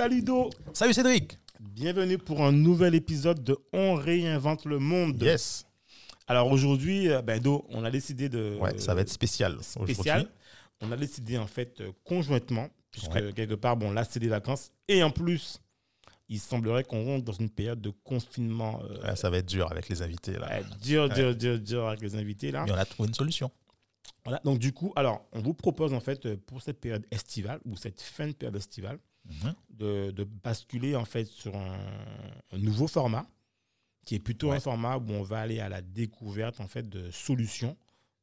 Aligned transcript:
Salut 0.00 0.22
Do 0.22 0.48
Salut 0.72 0.94
Cédric 0.94 1.38
Bienvenue 1.60 2.16
pour 2.16 2.42
un 2.42 2.52
nouvel 2.52 2.94
épisode 2.94 3.44
de 3.44 3.58
On 3.74 3.96
réinvente 3.96 4.64
le 4.64 4.78
monde. 4.78 5.20
Yes 5.20 5.66
Alors 6.26 6.50
aujourd'hui, 6.50 7.10
euh, 7.10 7.20
ben 7.20 7.38
Do, 7.38 7.66
on 7.68 7.84
a 7.84 7.90
décidé 7.90 8.30
de... 8.30 8.56
Ouais, 8.58 8.78
ça 8.78 8.94
va 8.94 9.02
être 9.02 9.10
spécial. 9.10 9.58
Spécial. 9.60 10.26
On 10.80 10.90
a 10.90 10.96
décidé 10.96 11.36
en 11.36 11.46
fait 11.46 11.82
euh, 11.82 11.92
conjointement, 12.02 12.70
puisque 12.90 13.34
quelque 13.34 13.52
part, 13.52 13.76
bon 13.76 13.90
là 13.92 14.04
c'est 14.04 14.20
des 14.20 14.28
vacances, 14.28 14.72
et 14.88 15.02
en 15.02 15.10
plus, 15.10 15.60
il 16.30 16.40
semblerait 16.40 16.84
qu'on 16.84 17.04
rentre 17.04 17.26
dans 17.26 17.34
une 17.34 17.50
période 17.50 17.82
de 17.82 17.90
confinement. 18.02 18.80
Euh, 19.04 19.14
ça 19.16 19.28
va 19.28 19.36
être 19.36 19.48
dur 19.48 19.70
avec 19.70 19.90
les 19.90 20.00
invités 20.00 20.32
là. 20.32 20.62
dur, 20.82 21.10
dur, 21.10 21.36
dur, 21.36 21.58
dur 21.58 21.88
avec 21.88 22.00
les 22.00 22.14
invités 22.16 22.50
là. 22.50 22.64
Mais 22.64 22.72
on 22.72 22.76
a 22.76 22.86
trouvé 22.86 23.08
une 23.08 23.14
solution. 23.14 23.50
Voilà, 24.24 24.40
donc 24.44 24.60
du 24.60 24.72
coup, 24.72 24.94
alors, 24.96 25.26
on 25.32 25.42
vous 25.42 25.52
propose 25.52 25.92
en 25.92 26.00
fait 26.00 26.36
pour 26.46 26.62
cette 26.62 26.80
période 26.80 27.04
estivale, 27.10 27.60
ou 27.66 27.76
cette 27.76 28.00
fin 28.00 28.28
de 28.28 28.32
période 28.32 28.56
estivale, 28.56 28.98
mhm. 29.30 29.54
de, 29.70 30.24
basculer 30.42 30.96
en 30.96 31.04
fait 31.04 31.24
sur 31.24 31.56
un, 31.56 31.78
nouveau 32.58 32.86
format, 32.86 33.26
qui 34.04 34.14
est 34.14 34.20
plutôt 34.20 34.50
un 34.50 34.60
format 34.60 34.96
où 34.96 35.10
on 35.10 35.22
va 35.22 35.40
aller 35.40 35.60
à 35.60 35.68
la 35.68 35.82
découverte 35.82 36.60
en 36.60 36.66
fait 36.66 36.88
de 36.88 37.10
solutions, 37.10 37.76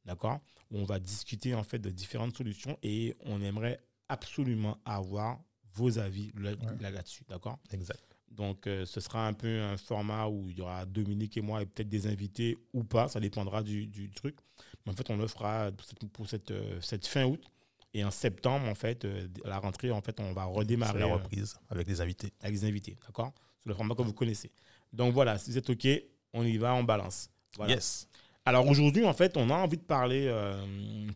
d'accord 0.04 0.40
Où 0.70 0.78
on 0.78 0.84
va 0.84 0.98
discuter 0.98 1.54
en 1.54 1.64
fait 1.64 1.78
de 1.78 1.90
différentes 1.90 2.36
solutions 2.36 2.78
et 2.82 3.14
on 3.24 3.40
aimerait 3.40 3.80
absolument 4.08 4.78
avoir 4.84 5.40
vos 5.74 5.98
avis 5.98 6.32
là-dessus, 6.80 7.24
d'accord 7.28 7.58
Exact. 7.70 8.02
Donc, 8.30 8.66
euh, 8.66 8.84
ce 8.84 9.00
sera 9.00 9.26
un 9.26 9.32
peu 9.32 9.62
un 9.62 9.76
format 9.76 10.28
où 10.28 10.48
il 10.48 10.58
y 10.58 10.60
aura 10.60 10.84
Dominique 10.86 11.36
et 11.36 11.40
moi 11.40 11.62
et 11.62 11.66
peut-être 11.66 11.88
des 11.88 12.06
invités 12.06 12.56
ou 12.72 12.84
pas, 12.84 13.08
ça 13.08 13.20
dépendra 13.20 13.62
du, 13.62 13.86
du 13.86 14.10
truc. 14.10 14.36
Mais 14.84 14.92
en 14.92 14.94
fait, 14.94 15.10
on 15.10 15.16
le 15.16 15.26
fera 15.26 15.70
pour 16.12 16.28
cette, 16.28 16.50
euh, 16.50 16.80
cette, 16.80 17.06
fin 17.06 17.24
août. 17.24 17.42
Et 17.94 18.04
en 18.04 18.10
septembre, 18.10 18.68
en 18.68 18.74
fait, 18.74 19.04
euh, 19.04 19.28
à 19.44 19.48
la 19.48 19.58
rentrée, 19.58 19.90
en 19.90 20.02
fait, 20.02 20.20
on 20.20 20.32
va 20.32 20.44
redémarrer. 20.44 20.98
la 20.98 21.06
reprise 21.06 21.58
avec 21.70 21.86
les 21.86 22.00
invités. 22.00 22.32
Avec 22.42 22.54
les 22.60 22.68
invités, 22.68 22.96
d'accord? 23.06 23.32
Sur 23.60 23.70
le 23.70 23.74
format 23.74 23.94
que 23.94 24.02
vous 24.02 24.12
connaissez. 24.12 24.50
Donc 24.92 25.14
voilà, 25.14 25.38
si 25.38 25.50
vous 25.50 25.58
êtes 25.58 25.70
OK, 25.70 25.88
on 26.32 26.44
y 26.44 26.56
va, 26.58 26.74
on 26.74 26.84
balance. 26.84 27.30
Voilà. 27.56 27.74
Yes. 27.74 28.08
Alors 28.44 28.66
aujourd'hui, 28.66 29.04
en 29.04 29.12
fait, 29.12 29.36
on 29.36 29.50
a 29.50 29.54
envie 29.54 29.76
de 29.76 29.82
parler. 29.82 30.32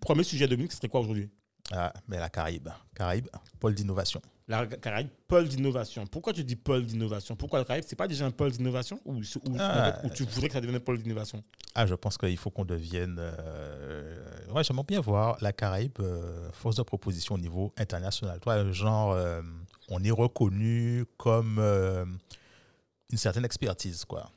premier 0.01 0.25
sujet, 0.25 0.47
Dominique, 0.47 0.73
ce 0.73 0.79
serait 0.79 0.89
quoi 0.89 1.01
aujourd'hui? 1.01 1.31
Ah, 1.71 1.93
mais 2.09 2.19
la 2.19 2.29
Caraïbe. 2.29 2.69
Caraïbe, 2.95 3.29
pôle 3.61 3.75
d'innovation. 3.75 4.21
La 4.49 4.67
Caraïbe, 4.67 5.09
pôle 5.29 5.49
d'innovation. 5.49 6.07
Pourquoi 6.07 6.33
tu 6.33 6.45
dis 6.45 6.57
pôle 6.57 6.85
d'innovation? 6.85 7.37
Pourquoi 7.37 7.61
la 7.61 7.65
Caraïbe, 7.65 7.85
c'est 7.87 7.97
pas 7.97 8.09
déjà 8.09 8.27
un 8.27 8.31
pôle 8.31 8.51
d'innovation? 8.51 9.01
Ou, 9.05 9.21
ah. 9.59 10.01
tu 10.15 10.25
voudrais 10.25 10.49
que 10.49 10.55
ça 10.55 10.61
devienne 10.61 10.77
un 10.77 10.81
pôle 10.81 10.99
d'innovation? 10.99 11.43
Ah, 11.75 11.87
je 11.87 11.95
pense 11.95 12.19
qu'il 12.19 12.37
faut 12.37 12.51
qu'on 12.51 12.65
devienne. 12.65 13.17
Euh, 13.19 14.22
ouais, 14.53 14.65
j'aimerais 14.65 14.85
bien 14.85 15.01
voir 15.01 15.37
la 15.41 15.53
Caraïbe 15.53 15.99
euh, 16.01 16.51
force 16.53 16.77
de 16.77 16.83
proposition 16.83 17.35
au 17.35 17.39
niveau 17.39 17.73
international. 17.77 18.41
Toi, 18.41 18.71
genre, 18.73 19.13
euh, 19.13 19.43
on 19.89 20.03
est 20.03 20.11
reconnu 20.11 21.05
comme 21.17 21.59
une 23.11 23.19
certaine 23.19 23.45
expertise, 23.45 24.05
quoi. 24.05 24.31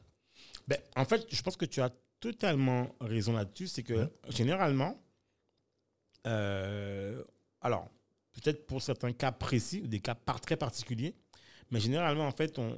Ben, 0.67 0.79
en 0.95 1.05
fait, 1.05 1.25
je 1.29 1.41
pense 1.41 1.55
que 1.57 1.65
tu 1.65 1.81
as 1.81 1.91
totalement 2.19 2.95
raison 3.01 3.33
là-dessus. 3.33 3.67
C'est 3.67 3.83
que 3.83 4.09
généralement, 4.29 4.99
euh, 6.25 7.23
alors, 7.61 7.87
peut-être 8.33 8.65
pour 8.65 8.81
certains 8.81 9.13
cas 9.13 9.31
précis, 9.31 9.81
des 9.81 9.99
cas 9.99 10.15
très 10.41 10.57
particuliers, 10.57 11.15
mais 11.71 11.79
généralement, 11.79 12.27
en 12.27 12.31
fait, 12.31 12.57
on 12.57 12.75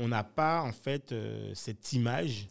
on 0.00 0.08
n'a 0.08 0.24
pas, 0.24 0.62
en 0.62 0.72
fait, 0.72 1.12
euh, 1.12 1.52
cette 1.54 1.92
image 1.92 2.48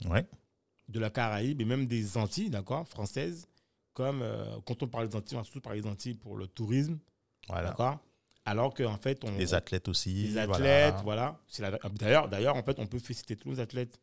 de 0.89 0.99
la 0.99 1.09
Caraïbe 1.09 1.61
et 1.61 1.65
même 1.65 1.85
des 1.85 2.17
Antilles, 2.17 2.49
d'accord, 2.49 2.87
françaises, 2.87 3.47
comme 3.93 4.21
euh, 4.21 4.43
quand 4.65 4.83
on 4.83 4.87
parle 4.87 5.07
des 5.07 5.15
Antilles, 5.15 5.37
on 5.37 5.41
va 5.41 5.45
surtout 5.45 5.61
parler 5.61 5.81
des 5.81 5.87
Antilles 5.87 6.15
pour 6.15 6.35
le 6.35 6.47
tourisme, 6.47 6.99
voilà. 7.47 7.69
d'accord 7.69 7.99
alors 8.45 8.73
qu'en 8.73 8.97
fait, 8.97 9.23
on. 9.25 9.37
Les 9.37 9.53
athlètes 9.53 9.87
aussi. 9.89 10.11
Les 10.11 10.37
athlètes, 10.37 10.95
voilà. 11.03 11.39
D'ailleurs, 11.99 12.27
d'ailleurs, 12.29 12.55
en 12.55 12.63
fait, 12.63 12.79
on 12.79 12.87
peut 12.87 12.97
féliciter 12.97 13.35
tous 13.35 13.51
les 13.51 13.59
athlètes 13.59 13.99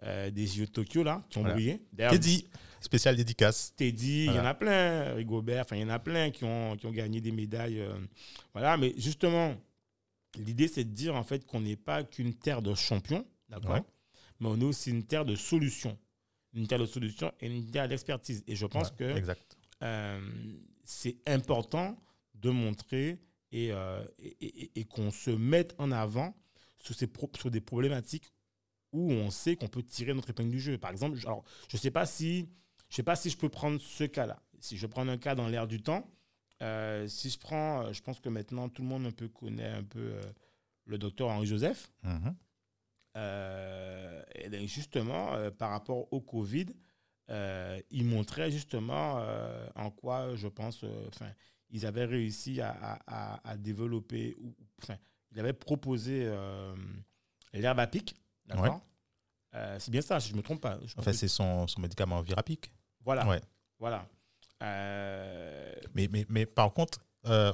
des 0.00 0.46
JO 0.46 0.64
de 0.64 0.70
Tokyo, 0.70 1.02
là, 1.02 1.22
qui 1.28 1.36
ont 1.36 1.42
brillé. 1.42 1.82
Teddy, 1.96 2.46
spécial 2.82 3.16
dédicace. 3.16 3.72
Teddy, 3.76 4.26
il 4.26 4.32
y 4.32 4.40
en 4.40 4.44
a 4.44 4.54
plein, 4.54 5.14
Rigobert, 5.14 5.62
enfin, 5.62 5.76
il 5.76 5.82
y 5.82 5.84
en 5.84 5.90
a 5.90 5.98
plein 5.98 6.30
qui 6.30 6.44
ont, 6.44 6.76
qui 6.76 6.86
ont 6.86 6.90
gagné 6.90 7.20
des 7.20 7.32
médailles. 7.32 7.80
Euh, 7.80 7.94
voilà, 8.52 8.76
mais 8.76 8.92
justement, 8.96 9.54
l'idée, 10.36 10.68
c'est 10.68 10.84
de 10.84 10.90
dire, 10.90 11.14
en 11.14 11.22
fait, 11.22 11.46
qu'on 11.46 11.60
n'est 11.60 11.76
pas 11.76 12.02
qu'une 12.02 12.34
terre 12.34 12.62
de 12.62 12.74
champions, 12.74 13.24
d'accord 13.48 13.84
Mais 14.40 14.48
on 14.48 14.60
est 14.60 14.64
aussi 14.64 14.90
une 14.90 15.04
terre 15.04 15.24
de 15.24 15.36
solutions. 15.36 15.96
Une 16.54 16.66
terre 16.66 16.78
de 16.78 16.86
solutions 16.86 17.32
et 17.40 17.46
une 17.46 17.70
terre 17.70 17.88
d'expertise. 17.88 18.44
Et 18.46 18.56
je 18.56 18.66
pense 18.66 18.90
que 18.90 19.04
euh, 19.82 20.20
c'est 20.84 21.16
important 21.26 21.96
de 22.34 22.50
montrer 22.50 23.18
et, 23.52 23.72
euh, 23.72 24.04
et, 24.18 24.80
et 24.80 24.84
qu'on 24.84 25.10
se 25.10 25.30
mette 25.30 25.74
en 25.78 25.90
avant 25.92 26.34
sur, 26.78 26.94
ces 26.94 27.08
sur 27.38 27.50
des 27.50 27.60
problématiques 27.60 28.32
où 28.92 29.10
on 29.12 29.30
sait 29.30 29.56
qu'on 29.56 29.68
peut 29.68 29.82
tirer 29.82 30.12
notre 30.12 30.30
épingle 30.30 30.50
du 30.50 30.60
jeu. 30.60 30.76
Par 30.78 30.90
exemple, 30.90 31.18
alors, 31.24 31.44
je 31.68 31.76
ne 31.76 31.80
sais 31.80 31.90
pas 31.90 32.04
si 32.06 32.48
je 32.90 32.96
sais 32.96 33.02
pas 33.02 33.16
si 33.16 33.30
je 33.30 33.38
peux 33.38 33.48
prendre 33.48 33.80
ce 33.80 34.04
cas-là. 34.04 34.42
Si 34.60 34.76
je 34.76 34.86
prends 34.86 35.08
un 35.08 35.16
cas 35.16 35.34
dans 35.34 35.48
l'air 35.48 35.66
du 35.66 35.82
temps, 35.82 36.10
euh, 36.60 37.06
si 37.08 37.30
je 37.30 37.38
prends, 37.38 37.90
je 37.92 38.02
pense 38.02 38.20
que 38.20 38.28
maintenant 38.28 38.68
tout 38.68 38.82
le 38.82 38.88
monde 38.88 39.06
un 39.06 39.10
peu 39.10 39.28
connaît 39.28 39.66
un 39.66 39.82
peu 39.82 40.20
le 40.84 40.98
docteur 40.98 41.28
Henri 41.30 41.46
Joseph. 41.46 41.90
Mhm. 43.14 44.22
et 44.34 44.66
justement, 44.66 45.50
par 45.58 45.70
rapport 45.70 46.12
au 46.12 46.20
Covid, 46.20 46.66
il 47.28 48.04
montrait 48.04 48.50
justement 48.50 49.22
en 49.74 49.90
quoi, 49.90 50.34
je 50.34 50.48
pense, 50.48 50.84
enfin, 51.08 51.30
ils 51.70 51.86
avaient 51.86 52.04
réussi 52.04 52.60
à, 52.60 52.98
à, 53.44 53.56
développer, 53.56 54.36
enfin, 54.82 54.96
il 55.30 55.40
avait 55.40 55.52
proposé 55.52 56.30
l'herbe 57.52 57.80
à 57.80 57.86
pic, 57.86 58.16
d'accord? 58.46 58.80
C'est 59.52 59.90
bien 59.90 60.02
ça, 60.02 60.20
si 60.20 60.28
je 60.28 60.32
ne 60.34 60.38
me 60.38 60.42
trompe 60.42 60.60
pas. 60.60 60.78
En 60.96 61.02
fait, 61.02 61.12
c'est 61.12 61.28
son, 61.28 61.66
son 61.66 61.80
médicament 61.80 62.20
Virapic. 62.22 62.72
Voilà. 63.04 63.40
Voilà. 63.78 64.06
Euh, 64.62 65.74
mais, 65.94 66.08
mais, 66.10 66.24
mais 66.28 66.46
par 66.46 66.72
contre, 66.72 67.00
euh, 67.26 67.52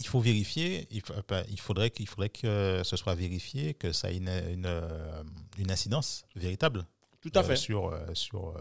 il 0.00 0.06
faut 0.06 0.20
vérifier, 0.20 0.86
il, 0.90 1.02
il 1.48 1.60
faudrait, 1.60 1.92
faudrait 2.06 2.30
que 2.30 2.82
ce 2.84 2.96
soit 2.96 3.14
vérifié, 3.14 3.74
que 3.74 3.92
ça 3.92 4.10
ait 4.10 4.16
une, 4.16 4.28
une, 4.28 4.66
euh, 4.66 5.22
une 5.58 5.70
incidence 5.70 6.24
véritable 6.34 6.86
Tout 7.20 7.32
à 7.34 7.42
fait. 7.42 7.56
sur, 7.56 7.96
sur, 8.14 8.54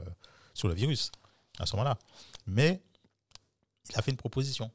sur 0.53 0.67
le 0.67 0.73
virus 0.73 1.11
à 1.57 1.65
ce 1.65 1.75
moment-là. 1.75 1.97
Mais 2.45 2.81
il 3.89 3.97
a 3.97 4.01
fait 4.01 4.11
une 4.11 4.17
proposition. 4.17 4.71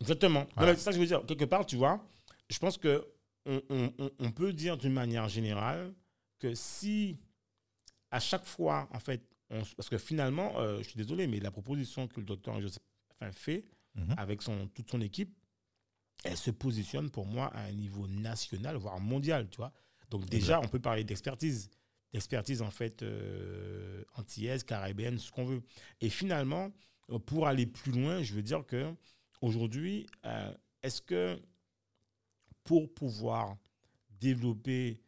Exactement. 0.00 0.46
C'est 0.56 0.78
ça 0.78 0.90
que 0.90 0.96
je 0.96 1.00
veux 1.00 1.06
dire. 1.06 1.24
Quelque 1.26 1.44
part, 1.44 1.66
tu 1.66 1.76
vois, 1.76 2.04
je 2.48 2.58
pense 2.58 2.78
que 2.78 3.06
on, 3.44 3.60
on, 3.70 4.10
on 4.18 4.30
peut 4.30 4.52
dire 4.52 4.76
d'une 4.76 4.92
manière 4.92 5.28
générale 5.28 5.92
que 6.38 6.54
si 6.54 7.18
à 8.12 8.20
chaque 8.20 8.44
fois, 8.44 8.88
en 8.92 9.00
fait, 9.00 9.22
parce 9.76 9.88
que 9.88 9.98
finalement, 9.98 10.52
euh, 10.58 10.78
je 10.78 10.84
suis 10.84 10.96
désolé, 10.96 11.26
mais 11.26 11.40
la 11.40 11.50
proposition 11.50 12.06
que 12.06 12.20
le 12.20 12.26
docteur 12.26 12.60
Joseph 12.60 12.82
fait 13.32 13.64
mhm. 13.94 14.14
avec 14.16 14.42
son, 14.42 14.68
toute 14.68 14.90
son 14.90 15.00
équipe, 15.00 15.34
elle 16.24 16.36
se 16.36 16.50
positionne 16.50 17.10
pour 17.10 17.26
moi 17.26 17.46
à 17.54 17.64
un 17.64 17.72
niveau 17.72 18.06
national, 18.06 18.76
voire 18.76 19.00
mondial, 19.00 19.48
tu 19.50 19.56
vois. 19.58 19.72
Donc 20.10 20.26
déjà, 20.26 20.60
on 20.60 20.68
peut 20.68 20.78
parler 20.78 21.04
d'expertise, 21.04 21.70
d'expertise 22.12 22.62
en 22.62 22.70
fait 22.70 23.02
euh, 23.02 24.04
antillaise, 24.14 24.62
caribéenne, 24.62 25.18
ce 25.18 25.30
qu'on 25.30 25.44
veut. 25.44 25.62
Et 26.00 26.10
finalement, 26.10 26.70
euh, 27.10 27.18
pour 27.18 27.46
aller 27.46 27.66
plus 27.66 27.92
loin, 27.92 28.22
je 28.22 28.34
veux 28.34 28.42
dire 28.42 28.64
que 28.66 28.92
aujourd'hui, 29.40 30.06
euh, 30.26 30.52
est-ce 30.82 31.00
que 31.00 31.40
pour 32.64 32.92
pouvoir 32.92 33.56
développer 34.20 35.02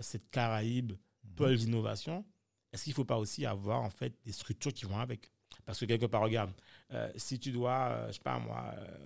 cette 0.00 0.28
Caraïbe 0.30 0.94
pôle 1.36 1.56
d'innovation, 1.56 2.24
est-ce 2.72 2.84
qu'il 2.84 2.90
ne 2.90 2.96
faut 2.96 3.04
pas 3.04 3.18
aussi 3.18 3.46
avoir 3.46 3.80
en 3.82 3.90
fait 3.90 4.12
des 4.24 4.32
structures 4.32 4.72
qui 4.72 4.86
vont 4.86 4.98
avec? 4.98 5.30
Parce 5.64 5.80
que 5.80 5.84
quelque 5.84 6.06
part, 6.06 6.22
regarde, 6.22 6.52
euh, 6.92 7.10
si 7.16 7.38
tu 7.38 7.52
dois, 7.52 7.90
je 7.90 7.94
euh, 7.94 8.12
sais 8.12 8.20
pas 8.20 8.38
moi, 8.38 8.74
euh, 8.76 8.98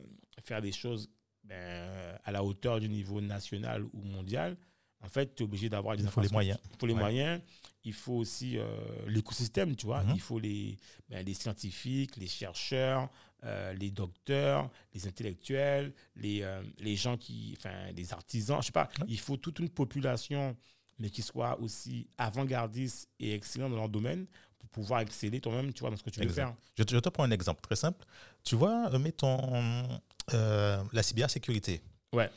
faire 0.43 0.61
des 0.61 0.73
choses 0.73 1.11
ben, 1.45 2.19
à 2.25 2.33
la 2.33 2.45
hauteur 2.45 2.81
du 2.81 2.89
niveau 2.89 3.21
national 3.21 3.85
ou 3.93 4.03
mondial, 4.03 4.57
en 5.03 5.09
fait, 5.09 5.35
tu 5.35 5.43
es 5.43 5.45
obligé 5.45 5.69
d'avoir 5.69 5.97
des 5.97 6.05
Il 6.05 6.09
faut 6.09 6.21
les 6.21 6.29
moyens. 6.29 6.59
Il 6.71 6.79
faut 6.79 6.87
les 6.87 6.95
moyens. 6.95 7.41
Il 7.85 7.93
faut 7.93 8.15
aussi 8.15 8.59
euh, 8.59 8.77
l'écosystème, 9.09 9.75
tu 9.75 9.87
vois. 9.87 10.05
Mhm. 10.05 10.13
Il 10.15 10.21
faut 10.21 10.39
les, 10.39 10.79
ben, 11.09 11.25
les 11.27 11.35
scientifiques, 11.35 12.17
les 12.17 12.29
chercheurs, 12.29 13.11
euh, 13.43 13.73
les 13.73 13.91
docteurs, 13.91 14.71
les 14.95 15.09
intellectuels, 15.09 15.93
les, 16.15 16.43
euh, 16.43 16.63
les 16.79 16.95
gens 16.95 17.17
qui, 17.17 17.57
enfin, 17.59 17.91
les 17.97 18.13
artisans, 18.13 18.61
je 18.61 18.67
sais 18.67 18.73
pas. 18.73 18.89
Il 19.09 19.19
faut 19.19 19.37
toute 19.37 19.59
une 19.59 19.69
population, 19.69 20.57
mais 21.01 21.11
qui 21.11 21.23
soit 21.23 21.59
aussi 21.61 22.07
avant-gardiste 22.19 23.09
et 23.19 23.35
excellent 23.35 23.69
dans 23.69 23.77
leur 23.77 23.89
domaine 23.89 24.27
pour 24.61 24.69
pouvoir 24.69 25.01
exceller 25.01 25.41
toi-même, 25.41 25.73
tu 25.73 25.81
vois, 25.81 25.91
dans 25.91 25.97
ce 25.97 26.05
que 26.05 26.11
tu 26.11 26.21
veux 26.21 26.29
faire. 26.29 26.55
Je 26.79 26.85
te, 26.85 26.95
je 26.95 27.01
te, 27.01 27.09
prends 27.09 27.25
un 27.25 27.33
exemple 27.33 27.61
très 27.63 27.75
simple. 27.75 28.07
Tu 28.45 28.55
vois, 28.55 28.97
mettons 29.01 30.01
la 30.35 31.03
cybersécurité. 31.03 31.83
Ouais. 32.13 32.31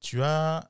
Tu 0.00 0.22
as 0.22 0.66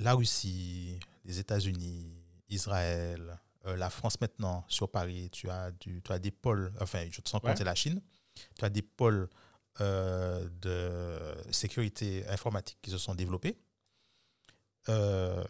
la 0.00 0.14
Russie, 0.14 0.98
les 1.24 1.38
États-Unis, 1.38 2.20
Israël, 2.48 3.38
euh, 3.66 3.76
la 3.76 3.90
France 3.90 4.20
maintenant, 4.20 4.64
sur 4.68 4.90
Paris, 4.90 5.28
tu 5.30 5.50
as, 5.50 5.70
du, 5.72 6.02
tu 6.02 6.12
as 6.12 6.18
des 6.18 6.30
pôles, 6.30 6.72
enfin, 6.80 7.06
je 7.10 7.20
te 7.20 7.28
sens 7.28 7.40
compter 7.40 7.64
la 7.64 7.74
Chine, 7.74 8.00
tu 8.58 8.64
as 8.64 8.70
des 8.70 8.82
pôles 8.82 9.28
euh, 9.80 10.48
de 10.60 11.52
sécurité 11.52 12.26
informatique 12.28 12.78
qui 12.80 12.90
se 12.90 12.98
sont 12.98 13.14
développés. 13.14 13.58
Euh, 14.88 15.44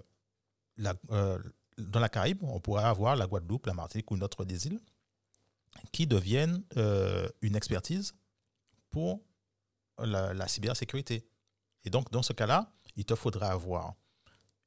dans 0.77 2.01
la 2.01 2.09
Caraïbe, 2.09 2.43
on 2.43 2.59
pourrait 2.59 2.85
avoir 2.85 3.17
la 3.17 3.27
Guadeloupe, 3.27 3.67
la 3.67 3.75
Martinique 3.75 4.11
ou 4.11 4.17
une 4.17 4.25
autre 4.25 4.45
des 4.45 4.67
îles 4.67 4.81
qui 5.93 6.07
deviennent 6.07 6.63
une 7.43 7.55
expertise 7.55 8.13
pour 8.91 9.23
la, 10.05 10.49
cybersécurité. 10.49 11.27
Et 11.85 11.91
donc, 11.91 12.11
dans 12.11 12.23
ce 12.23 12.33
cas-là, 12.33 12.73
il 12.97 13.05
te 13.05 13.15
faudra 13.15 13.51
avoir 13.51 13.95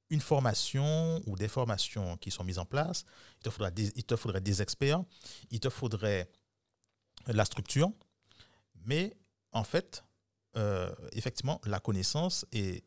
une 0.09 0.21
formation 0.21 1.21
ou 1.25 1.35
des 1.35 1.47
formations 1.47 2.17
qui 2.17 2.31
sont 2.31 2.43
mises 2.43 2.59
en 2.59 2.65
place, 2.65 3.05
il 3.39 3.43
te 3.43 3.49
faudrait 3.49 3.71
des, 3.71 3.91
il 3.95 4.03
te 4.03 4.15
faudrait 4.15 4.41
des 4.41 4.61
experts, 4.61 5.03
il 5.49 5.59
te 5.59 5.69
faudrait 5.69 6.29
la 7.27 7.45
structure, 7.45 7.91
mais 8.85 9.15
en 9.51 9.63
fait, 9.63 10.03
euh, 10.55 10.93
effectivement, 11.13 11.59
la 11.65 11.79
connaissance 11.79 12.45
et 12.51 12.83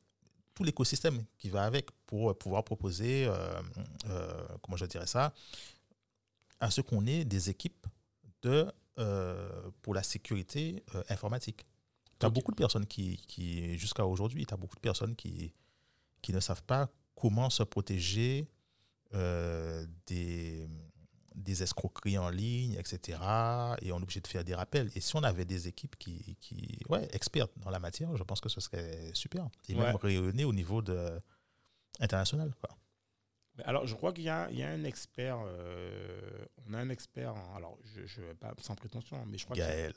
tout 0.54 0.62
l'écosystème 0.64 1.24
qui 1.36 1.50
va 1.50 1.64
avec 1.64 1.90
pour 2.06 2.36
pouvoir 2.38 2.64
proposer, 2.64 3.26
euh, 3.26 3.60
euh, 4.08 4.46
comment 4.62 4.76
je 4.76 4.86
dirais 4.86 5.06
ça, 5.06 5.34
à 6.60 6.70
ce 6.70 6.80
qu'on 6.80 7.06
ait 7.06 7.24
des 7.24 7.50
équipes 7.50 7.86
pour 9.82 9.92
la 9.92 10.02
sécurité 10.04 10.84
informatique. 11.08 11.66
Tu 12.18 12.26
as 12.26 12.30
beaucoup 12.30 12.50
de 12.50 12.56
personnes 12.56 12.86
qui, 12.86 13.16
qui 13.28 13.78
jusqu'à 13.78 14.06
aujourd'hui, 14.06 14.46
tu 14.46 14.54
as 14.54 14.56
beaucoup 14.56 14.76
de 14.76 14.80
personnes 14.80 15.14
qui, 15.16 15.52
qui 16.22 16.32
ne 16.32 16.40
savent 16.40 16.62
pas 16.62 16.88
comment 17.14 17.50
se 17.50 17.62
protéger 17.62 18.48
euh, 19.14 19.86
des, 20.06 20.68
des 21.34 21.62
escroqueries 21.62 22.18
en 22.18 22.30
ligne, 22.30 22.74
etc. 22.74 23.18
Et 23.82 23.92
on 23.92 23.98
est 23.98 24.02
obligé 24.02 24.20
de 24.20 24.26
faire 24.26 24.44
des 24.44 24.54
rappels. 24.54 24.90
Et 24.94 25.00
si 25.00 25.14
on 25.16 25.22
avait 25.22 25.44
des 25.44 25.68
équipes 25.68 25.96
qui, 25.96 26.36
qui 26.40 26.80
ouais, 26.88 27.08
expertes 27.12 27.52
dans 27.58 27.70
la 27.70 27.78
matière, 27.78 28.16
je 28.16 28.22
pense 28.22 28.40
que 28.40 28.48
ce 28.48 28.60
serait 28.60 29.10
super. 29.12 29.48
Et 29.68 29.74
même 29.74 29.96
rayonner 29.96 30.44
au 30.44 30.52
niveau 30.52 30.82
de, 30.82 31.20
international. 32.00 32.54
Quoi. 32.60 32.76
Alors, 33.64 33.86
je 33.86 33.94
crois 33.94 34.12
qu'il 34.12 34.24
y, 34.24 34.26
y, 34.26 34.30
a 34.62 34.68
un 34.68 34.84
expert. 34.84 35.38
Euh, 35.46 36.44
on 36.68 36.74
a 36.74 36.78
un 36.78 36.90
expert. 36.90 37.34
alors, 37.54 37.78
je 37.84 38.20
ne 38.20 38.26
vais 38.26 38.34
pas 38.34 38.54
sans 38.60 38.74
prétention, 38.74 39.24
mais 39.26 39.38
je 39.38 39.44
crois 39.44 39.56
Gaël. 39.56 39.94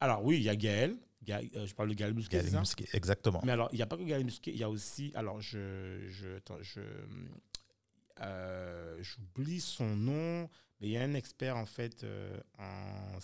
Alors 0.00 0.24
oui, 0.24 0.36
il 0.36 0.42
y 0.42 0.48
a 0.48 0.56
Gaël. 0.56 0.96
Euh, 1.30 1.66
je 1.66 1.74
parle 1.74 1.88
de 1.88 1.94
Gaël 1.94 2.14
Musquet. 2.14 2.38
Gaël 2.38 2.58
Musquet, 2.58 2.88
exactement. 2.92 3.40
Mais 3.44 3.52
alors, 3.52 3.68
il 3.72 3.76
n'y 3.76 3.82
a 3.82 3.86
pas 3.86 3.96
que 3.96 4.02
Gaël 4.02 4.24
Musquet, 4.24 4.50
il 4.52 4.58
y 4.58 4.62
a 4.62 4.70
aussi. 4.70 5.12
Alors, 5.14 5.40
je. 5.40 6.06
je, 6.08 6.38
je 6.62 6.80
euh, 8.20 9.02
J'oublie 9.02 9.60
son 9.60 9.96
nom, 9.96 10.48
mais 10.80 10.88
il 10.88 10.90
y 10.90 10.96
a 10.96 11.02
un 11.02 11.14
expert 11.14 11.56
en 11.56 11.66
fait 11.66 12.04
euh, 12.04 12.38
en, 12.58 13.18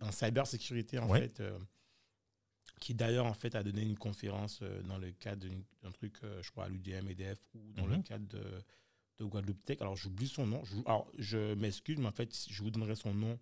en 0.00 0.12
cybersécurité 0.12 0.98
en 0.98 1.08
fait, 1.08 1.42
qui 2.80 2.94
d'ailleurs 2.94 3.26
en 3.26 3.34
fait 3.34 3.54
a 3.56 3.62
donné 3.64 3.82
une 3.82 3.98
conférence 3.98 4.62
dans 4.84 4.98
le 4.98 5.10
cadre 5.10 5.48
d'un 5.82 5.90
truc, 5.90 6.14
je 6.42 6.50
crois 6.52 6.66
à 6.66 6.68
l'UDM 6.68 7.08
EDF 7.08 7.40
ou 7.54 7.72
dans 7.72 7.86
le 7.86 7.96
mhm. 7.96 8.02
cadre 8.04 8.26
de, 8.28 8.44
de 9.18 9.24
Guadeloupe 9.24 9.64
Tech. 9.64 9.78
Alors 9.80 9.96
j'oublie 9.96 10.28
son 10.28 10.46
nom. 10.46 10.64
Je, 10.64 10.76
alors 10.86 11.10
je 11.18 11.54
m'excuse, 11.54 11.98
mais 11.98 12.06
en 12.06 12.12
fait 12.12 12.32
je 12.48 12.62
vous 12.62 12.70
donnerai 12.70 12.94
son 12.94 13.12
nom 13.12 13.38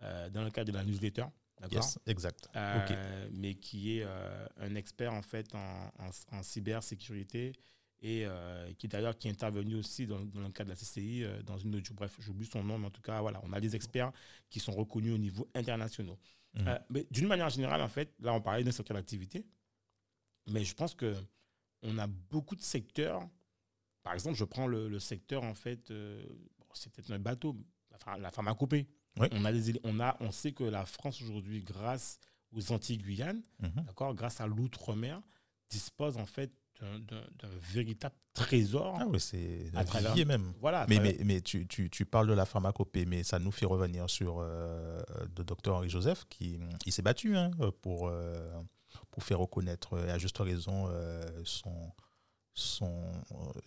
dans 0.00 0.44
le 0.44 0.50
cadre 0.50 0.70
de 0.70 0.76
la 0.76 0.84
newsletter. 0.84 1.24
Yes, 1.70 1.98
exact. 2.06 2.48
Euh, 2.54 3.28
mais 3.32 3.54
qui 3.54 3.98
est 3.98 4.04
euh, 4.04 4.46
un 4.58 4.74
expert 4.74 5.12
en 5.12 5.22
fait 5.22 5.54
en, 5.54 5.90
en, 6.32 6.42
cybersécurité 6.42 7.52
et 8.00 8.24
euh, 8.26 8.72
qui 8.74 8.88
d'ailleurs 8.88 9.16
qui 9.16 9.28
est 9.28 9.30
intervenu 9.30 9.76
aussi 9.76 10.06
dans, 10.06 10.20
dans, 10.20 10.40
le 10.40 10.50
cadre 10.50 10.70
de 10.70 10.74
la 10.74 10.76
CCI 10.76 11.24
dans 11.44 11.56
une 11.56 11.74
autre. 11.76 11.94
Bref, 11.94 12.14
j'oublie 12.20 12.46
son 12.46 12.62
nom, 12.62 12.78
mais 12.78 12.86
en 12.86 12.90
tout 12.90 13.00
cas, 13.00 13.20
voilà, 13.20 13.40
on 13.42 13.52
a 13.52 13.60
des 13.60 13.74
experts 13.74 14.12
qui 14.50 14.60
sont 14.60 14.72
reconnus 14.72 15.14
au 15.14 15.18
niveau 15.18 15.48
international. 15.54 16.16
Mhm. 16.54 16.78
mais 16.88 17.06
d'une 17.10 17.26
manière 17.26 17.50
générale, 17.50 17.82
en 17.82 17.88
fait, 17.88 18.14
là, 18.20 18.32
on 18.32 18.40
parlait 18.40 18.64
d'un 18.64 18.70
secteur 18.70 18.96
d'activité, 18.96 19.46
mais 20.46 20.64
je 20.64 20.74
pense 20.74 20.94
que 20.94 21.14
on 21.82 21.98
a 21.98 22.06
beaucoup 22.06 22.56
de 22.56 22.62
secteurs. 22.62 23.28
Par 24.02 24.14
exemple, 24.14 24.36
je 24.36 24.44
prends 24.44 24.66
le, 24.66 24.88
le 24.88 24.98
secteur, 24.98 25.42
en 25.42 25.54
fait, 25.54 25.92
c'est 26.72 26.92
peut-être 26.92 27.10
un 27.10 27.18
bateau, 27.18 27.56
la, 27.90 28.18
la 28.18 28.30
pharmacopée. 28.30 28.86
On, 29.18 29.44
a 29.44 29.52
on, 29.84 30.00
a, 30.00 30.16
on 30.20 30.30
sait 30.30 30.52
que 30.52 30.64
la 30.64 30.84
France 30.84 31.22
aujourd'hui, 31.22 31.62
grâce 31.62 32.18
aux 32.52 32.72
Antilles-Guyane, 32.72 33.42
mhm. 33.60 33.84
d'accord, 33.86 34.14
grâce 34.14 34.40
à 34.40 34.46
l'outre-mer, 34.46 35.20
dispose 35.70 36.16
en 36.16 36.26
fait 36.26 36.52
d'un 36.80 37.48
véritable 37.72 38.14
trésor. 38.34 38.98
Ah 39.00 39.06
oui, 39.08 39.18
c'est 39.18 39.70
un 39.74 40.24
même. 40.24 40.52
Voilà, 40.60 40.84
mais, 40.88 41.00
mais, 41.00 41.16
mais 41.24 41.40
tu, 41.40 41.66
tu, 41.66 41.88
tu, 41.88 42.04
parles 42.04 42.26
de 42.26 42.34
la 42.34 42.44
pharmacopée, 42.44 43.06
mais 43.06 43.22
ça 43.22 43.38
nous 43.38 43.50
fait 43.50 43.64
revenir 43.64 44.10
sur 44.10 44.38
euh, 44.40 45.00
le 45.38 45.44
docteur 45.44 45.76
Henri-Joseph 45.76 46.24
qui 46.28 46.58
il 46.84 46.92
s'est 46.92 47.02
battu 47.02 47.36
hein, 47.36 47.50
pour, 47.80 48.08
euh, 48.08 48.52
pour 49.10 49.22
faire 49.22 49.38
reconnaître, 49.38 49.98
et 50.06 50.10
à 50.10 50.18
juste 50.18 50.36
raison, 50.38 50.86
euh, 50.88 51.22
son, 51.44 51.92
son, 52.52 53.10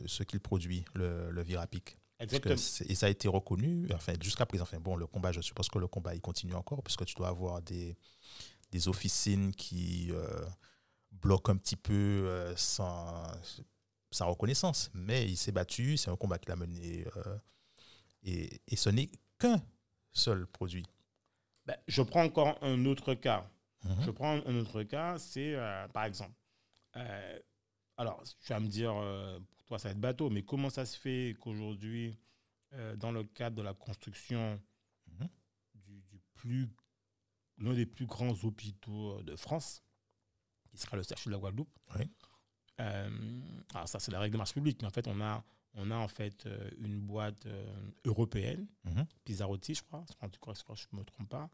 ce 0.05 0.21
qu'il 0.21 0.39
produit, 0.39 0.85
le, 0.93 1.31
le 1.31 1.41
Virapic 1.41 1.97
et 2.19 2.95
ça 2.95 3.05
a 3.05 3.09
été 3.09 3.27
reconnu, 3.27 3.87
enfin, 3.93 4.13
jusqu'à 4.21 4.45
présent. 4.45 4.63
Enfin, 4.63 4.79
bon, 4.79 4.95
le 4.95 5.07
combat, 5.07 5.31
je 5.31 5.41
suppose 5.41 5.69
que 5.69 5.79
le 5.79 5.87
combat, 5.87 6.13
il 6.15 6.21
continue 6.21 6.53
encore, 6.53 6.83
puisque 6.83 7.05
tu 7.05 7.15
dois 7.15 7.29
avoir 7.29 7.61
des, 7.61 7.97
des 8.71 8.87
officines 8.89 9.53
qui 9.53 10.09
euh, 10.11 10.45
bloquent 11.11 11.51
un 11.51 11.57
petit 11.57 11.77
peu 11.77 11.93
euh, 11.93 12.53
sans, 12.57 13.23
sa 14.11 14.25
reconnaissance. 14.25 14.91
Mais 14.93 15.25
il 15.25 15.37
s'est 15.37 15.53
battu, 15.53 15.95
c'est 15.95 16.11
un 16.11 16.17
combat 16.17 16.37
qu'il 16.37 16.51
a 16.51 16.57
mené. 16.57 17.05
Euh, 17.15 17.37
et, 18.23 18.61
et, 18.67 18.75
ce 18.75 18.89
n'est 18.89 19.09
qu'un 19.37 19.61
seul 20.11 20.45
produit. 20.45 20.85
Ben, 21.65 21.77
je 21.87 22.01
prends 22.01 22.23
encore 22.23 22.57
un 22.61 22.85
autre 22.85 23.13
cas. 23.13 23.49
Mhm. 23.85 24.01
Je 24.01 24.11
prends 24.11 24.41
un 24.45 24.55
autre 24.55 24.83
cas, 24.83 25.17
c'est 25.17 25.55
par 25.93 26.03
exemple. 26.03 26.33
Alors, 27.99 28.23
tu 28.41 28.53
vas 28.53 28.59
me 28.61 28.67
dire, 28.67 28.93
ça 29.77 29.89
va 29.89 29.91
être 29.91 29.99
bateau, 29.99 30.29
mais 30.29 30.41
comment 30.41 30.69
ça 30.69 30.85
se 30.85 30.97
fait 30.97 31.35
qu'aujourd'hui, 31.39 32.17
euh, 32.73 32.95
dans 32.95 33.11
le 33.11 33.23
cadre 33.23 33.57
de 33.57 33.61
la 33.61 33.73
construction 33.73 34.59
mhm. 35.07 35.27
du, 35.75 36.21
plus, 36.33 36.69
l'un 37.57 37.73
des 37.73 37.85
plus 37.85 38.05
grands 38.05 38.33
hôpitaux 38.43 39.21
de 39.23 39.35
France, 39.35 39.83
qui 40.69 40.77
sera 40.77 40.95
le 40.95 41.03
CHU 41.03 41.27
de 41.27 41.31
la 41.31 41.37
Guadeloupe, 41.39 41.77
euh, 42.79 43.41
alors 43.73 43.89
ça 43.89 43.99
c'est 43.99 44.11
la 44.11 44.19
règle 44.19 44.33
de 44.33 44.37
marche 44.37 44.53
publique, 44.53 44.81
mais 44.81 44.87
en 44.87 44.91
fait 44.91 45.07
on 45.07 45.19
a, 45.19 45.43
on 45.73 45.91
a 45.91 45.97
en 45.97 46.07
fait 46.07 46.45
euh, 46.45 46.69
une 46.77 47.01
boîte 47.01 47.45
européenne, 48.05 48.67
mm 48.85 49.01
je 49.27 49.83
crois, 49.83 50.75
je 50.75 50.85
ne 50.93 50.99
me 50.99 51.03
trompe 51.03 51.29
pas, 51.29 51.49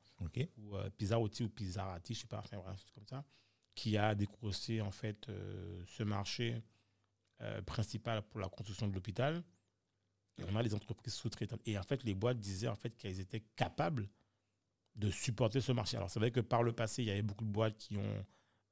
ou 0.57 0.77
Pizzarotti 0.97 1.43
ou 1.43 1.49
Pizzarati, 1.49 2.13
je 2.13 2.19
ne 2.19 2.21
sais 2.21 2.27
pas, 2.27 2.39
enfin 2.39 2.57
bref, 2.57 2.91
comme 2.93 3.07
ça, 3.07 3.23
qui 3.75 3.97
a 3.97 4.15
décroché 4.15 4.81
en 4.81 4.91
fait 4.91 5.29
ce 5.85 6.03
marché 6.03 6.63
euh, 7.41 7.61
principal 7.61 8.21
pour 8.21 8.39
la 8.39 8.47
construction 8.47 8.87
de 8.87 8.93
l'hôpital. 8.93 9.43
Et 10.37 10.43
on 10.49 10.55
a 10.55 10.63
les 10.63 10.73
entreprises 10.73 11.15
sous-traitantes. 11.15 11.59
Et 11.65 11.77
en 11.77 11.83
fait, 11.83 12.01
les 12.05 12.13
boîtes 12.13 12.39
disaient 12.39 12.69
en 12.69 12.75
fait 12.75 12.95
qu'elles 12.95 13.19
étaient 13.19 13.43
capables 13.57 14.09
de 14.95 15.09
supporter 15.09 15.59
ce 15.59 15.73
marché. 15.73 15.97
Alors, 15.97 16.09
c'est 16.09 16.19
vrai 16.19 16.31
que 16.31 16.39
par 16.39 16.63
le 16.63 16.71
passé, 16.71 17.03
il 17.03 17.07
y 17.07 17.11
avait 17.11 17.21
beaucoup 17.21 17.43
de 17.43 17.51
boîtes 17.51 17.77
qui 17.77 17.97
ont, 17.97 18.25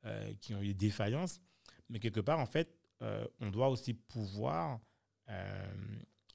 euh, 0.06 0.34
qui 0.40 0.56
ont 0.56 0.62
eu 0.62 0.68
des 0.68 0.74
défaillances. 0.74 1.42
Mais 1.90 2.00
quelque 2.00 2.22
part, 2.22 2.40
en 2.40 2.46
fait, 2.46 2.74
euh, 3.02 3.28
on 3.42 3.50
doit 3.50 3.68
aussi 3.68 3.94
pouvoir 3.94 4.80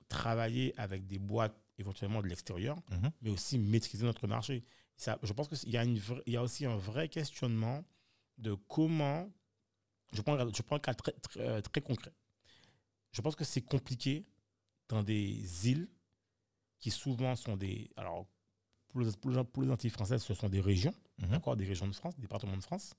travailler 0.09 0.73
avec 0.79 1.07
des 1.07 1.19
boîtes 1.19 1.55
éventuellement 1.77 2.23
de 2.23 2.27
l'extérieur, 2.27 2.77
mhm. 2.91 3.11
mais 3.21 3.31
aussi 3.31 3.59
maîtriser 3.59 4.05
notre 4.05 4.27
marché. 4.27 4.65
Ça, 4.97 5.19
je 5.23 5.33
pense 5.33 5.49
qu'il 5.49 5.71
y, 5.71 5.77
a 5.77 5.85
une 5.85 6.01
il 6.27 6.33
y 6.33 6.37
a 6.37 6.43
aussi 6.43 6.65
un 6.65 6.77
vrai 6.77 7.09
questionnement 7.09 7.85
de 8.39 8.55
comment 8.55 9.31
je 10.13 10.23
prends, 10.23 10.39
je 10.39 10.63
prends 10.63 10.77
un 10.77 10.81
cas 10.81 10.95
très, 10.95 11.13
très, 11.13 11.63
très 11.63 11.81
concret. 11.81 12.13
Je 13.13 13.21
pense 13.21 13.37
que 13.37 13.45
c'est 13.45 13.63
compliqué 13.63 14.27
dans 14.89 15.03
des 15.03 15.69
îles 15.69 15.89
qui 16.79 16.91
souvent 16.91 17.37
sont 17.37 17.57
des. 17.57 17.91
Alors, 17.97 18.27
pour 18.89 19.01
les, 19.01 19.45
pour 19.45 19.63
les 19.63 19.71
Antilles 19.71 19.91
françaises, 19.91 20.23
ce 20.23 20.35
sont 20.35 20.49
des 20.49 20.61
régions, 20.61 20.95
mhm. 21.19 21.29
d'accord, 21.29 21.57
des 21.57 21.67
régions 21.67 21.87
de 21.87 21.93
France, 21.93 22.15
des 22.17 22.23
départements 22.23 22.57
de 22.57 22.63
France. 22.63 22.95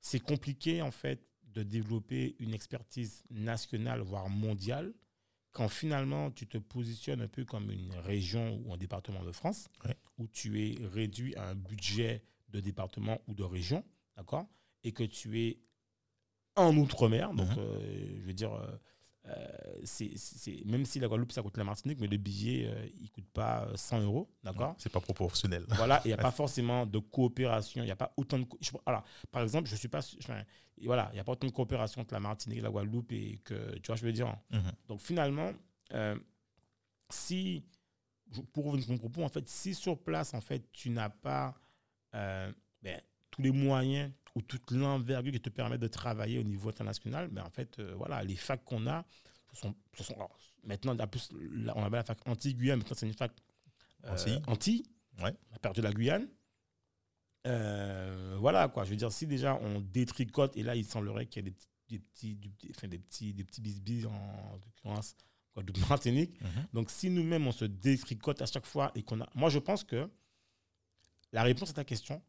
C'est 0.00 0.20
compliqué, 0.20 0.82
en 0.82 0.90
fait, 0.90 1.26
de 1.42 1.62
développer 1.62 2.36
une 2.38 2.54
expertise 2.54 3.24
nationale, 3.30 4.00
voire 4.00 4.28
mondiale, 4.28 4.94
quand 5.52 5.68
finalement 5.68 6.30
tu 6.30 6.46
te 6.46 6.58
positionnes 6.58 7.22
un 7.22 7.28
peu 7.28 7.44
comme 7.44 7.70
une 7.72 7.92
région 7.96 8.62
ou 8.64 8.72
un 8.72 8.76
département 8.76 9.24
de 9.24 9.32
France, 9.32 9.68
où 10.16 10.28
tu 10.28 10.62
es 10.62 10.86
réduit 10.86 11.34
à 11.34 11.48
un 11.48 11.54
budget 11.56 12.22
de 12.50 12.60
département 12.60 13.20
ou 13.26 13.34
de 13.34 13.42
région, 13.42 13.84
d'accord 14.20 14.46
Et 14.84 14.92
que 14.92 15.04
tu 15.04 15.40
es 15.40 15.58
en 16.56 16.76
Outre-mer, 16.76 17.32
donc 17.32 17.48
mhm. 17.50 17.58
euh, 17.58 18.18
je 18.20 18.26
veux 18.26 18.32
dire, 18.32 18.52
euh, 18.52 18.66
euh, 19.26 19.80
c'est, 19.84 20.10
même 20.66 20.84
si 20.84 20.98
la 20.98 21.08
Guadeloupe, 21.08 21.32
ça 21.32 21.42
coûte 21.42 21.56
la 21.56 21.64
Martinique, 21.64 21.98
mais 22.00 22.06
le 22.06 22.16
billet, 22.16 22.70
il 22.96 23.04
ne 23.04 23.08
coûte 23.08 23.28
pas 23.32 23.68
100 23.74 24.02
euros. 24.02 24.30
D'accord 24.42 24.74
C'est 24.78 24.92
pas 24.92 25.00
proportionnel. 25.00 25.64
Voilà, 25.70 26.00
il 26.04 26.08
n'y 26.08 26.14
a 26.14 26.16
pas 26.18 26.30
forcément 26.30 26.86
de 26.86 26.98
coopération. 26.98 27.82
Il 27.82 27.86
n'y 27.86 27.90
a 27.90 27.96
pas 27.96 28.12
autant 28.16 28.38
de. 28.38 28.46
Alors, 28.86 29.04
par 29.30 29.42
exemple, 29.42 29.68
je 29.68 29.76
suis 29.76 29.88
pas. 29.88 30.00
voilà, 30.84 31.08
il 31.12 31.14
n'y 31.14 31.20
a 31.20 31.24
pas 31.24 31.32
autant 31.32 31.46
de 31.46 31.52
coopération 31.52 32.02
entre 32.02 32.14
la 32.14 32.20
Martinique 32.20 32.58
et 32.58 32.62
la 32.62 32.70
Guadeloupe 32.70 33.12
et 33.12 33.40
que. 33.44 33.78
Tu 33.78 33.86
vois, 33.86 33.96
je 33.96 34.04
veux 34.04 34.12
dire. 34.12 34.36
Mhm. 34.50 34.72
Donc, 34.88 35.00
finalement, 35.00 35.52
euh, 35.92 36.18
si. 37.10 37.64
Pour 38.52 38.66
revenir 38.66 38.88
mon 38.88 38.96
propos, 38.96 39.24
en 39.24 39.28
fait, 39.28 39.48
si 39.48 39.74
sur 39.74 39.98
place, 39.98 40.34
en 40.34 40.40
fait, 40.40 40.70
tu 40.70 40.90
n'as 40.90 41.10
pas 41.10 41.54
ben, 42.12 43.00
tous 43.40 43.44
les 43.44 43.52
moyens 43.52 44.12
ou 44.34 44.42
toute 44.42 44.70
l'envergure 44.70 45.32
qui 45.32 45.40
te 45.40 45.50
permet 45.50 45.78
de 45.78 45.88
travailler 45.88 46.38
au 46.38 46.42
niveau 46.42 46.68
international, 46.68 47.28
mais 47.32 47.40
en 47.40 47.50
fait, 47.50 47.78
euh, 47.78 47.94
voilà, 47.96 48.22
les 48.22 48.36
facs 48.36 48.64
qu'on 48.64 48.86
a, 48.86 49.04
ce 49.52 49.60
sont, 49.62 49.74
ce 49.96 50.04
sont 50.04 50.16
maintenant, 50.64 50.94
plus, 51.08 51.30
on 51.74 51.82
avait 51.82 51.96
la 51.96 52.04
fac 52.04 52.18
anti-Guyane, 52.26 52.78
maintenant 52.78 52.96
c'est 52.96 53.06
une 53.06 53.14
fac 53.14 53.32
euh, 54.04 54.40
anti. 54.46 54.84
Ouais. 55.22 55.34
On 55.50 55.56
a 55.56 55.58
perdu 55.58 55.80
la 55.80 55.92
Guyane. 55.92 56.28
Euh, 57.46 58.36
voilà, 58.38 58.68
quoi. 58.68 58.84
Je 58.84 58.90
veux 58.90 58.96
dire, 58.96 59.10
si 59.10 59.26
déjà 59.26 59.56
on 59.56 59.80
détricote, 59.80 60.56
et 60.56 60.62
là, 60.62 60.76
il 60.76 60.84
semblerait 60.84 61.26
qu'il 61.26 61.44
y 61.44 61.48
ait 61.48 61.50
des 61.50 61.98
petits, 61.98 62.36
des 62.36 62.48
petits, 62.48 62.70
enfin, 62.70 62.88
des 62.88 62.98
petits, 62.98 63.34
des 63.34 63.44
petits 63.44 63.60
bisbis 63.60 64.06
en 64.06 64.58
l'occurrence 64.64 65.16
de 65.56 65.72
Martinique. 65.88 66.40
Mhm. 66.40 66.66
Donc, 66.72 66.90
si 66.90 67.10
nous-mêmes, 67.10 67.46
on 67.46 67.52
se 67.52 67.64
détricote 67.64 68.40
à 68.40 68.46
chaque 68.46 68.66
fois 68.66 68.92
et 68.94 69.02
qu'on 69.02 69.20
a. 69.20 69.28
Moi, 69.34 69.50
je 69.50 69.58
pense 69.58 69.84
que 69.84 70.08
la 71.32 71.42
réponse 71.42 71.70
à 71.70 71.74
ta 71.74 71.84
question, 71.84 72.22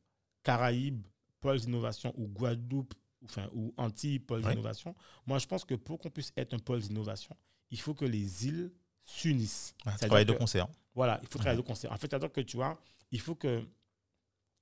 Caraïbes, 0.44 1.06
pôles 1.40 1.60
d'innovation 1.60 2.14
ou 2.18 2.28
Guadeloupe, 2.28 2.94
enfin, 3.24 3.50
ou 3.54 3.74
anti-pôles 3.78 4.42
d'innovation, 4.42 4.96
moi, 5.26 5.40
je 5.40 5.48
pense 5.48 5.66
que 5.66 5.76
pour 5.76 6.00
qu'on 6.00 6.10
puisse 6.10 6.32
être 6.38 6.54
un 6.54 6.60
pôle 6.60 6.82
d'innovation, 6.82 7.36
il 7.70 7.80
faut 7.80 7.94
que 7.94 8.06
les 8.06 8.48
îles 8.48 8.72
s'unissent. 9.04 9.76
Ah, 9.86 9.98
travailler 9.98 10.26
de 10.26 10.34
concert. 10.34 10.68
Voilà, 10.94 11.20
il 11.22 11.28
faut 11.28 11.40
travailler 11.40 11.62
de 11.62 11.68
concert. 11.68 11.92
En 11.92 11.96
fait, 11.96 12.08
c'est-à-dire 12.08 12.32
que 12.32 12.42
tu 12.42 12.58
vois, 12.58 12.80
il 13.12 13.20
faut 13.20 13.36
que 13.36 13.66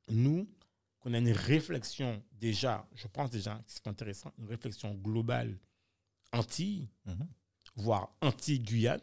nous, 0.10 0.48
qu'on 1.00 1.14
ait 1.14 1.20
une 1.20 1.32
réflexion 1.32 2.22
déjà, 2.32 2.88
je 2.96 3.08
pense 3.08 3.30
déjà, 3.30 3.62
c'est 3.66 3.88
intéressant, 3.88 4.32
une 4.38 4.48
réflexion 4.48 4.94
globale 4.96 5.58
anti, 6.32 6.90
mhm. 7.06 7.28
voire 7.76 8.12
anti-Guyane, 8.22 9.02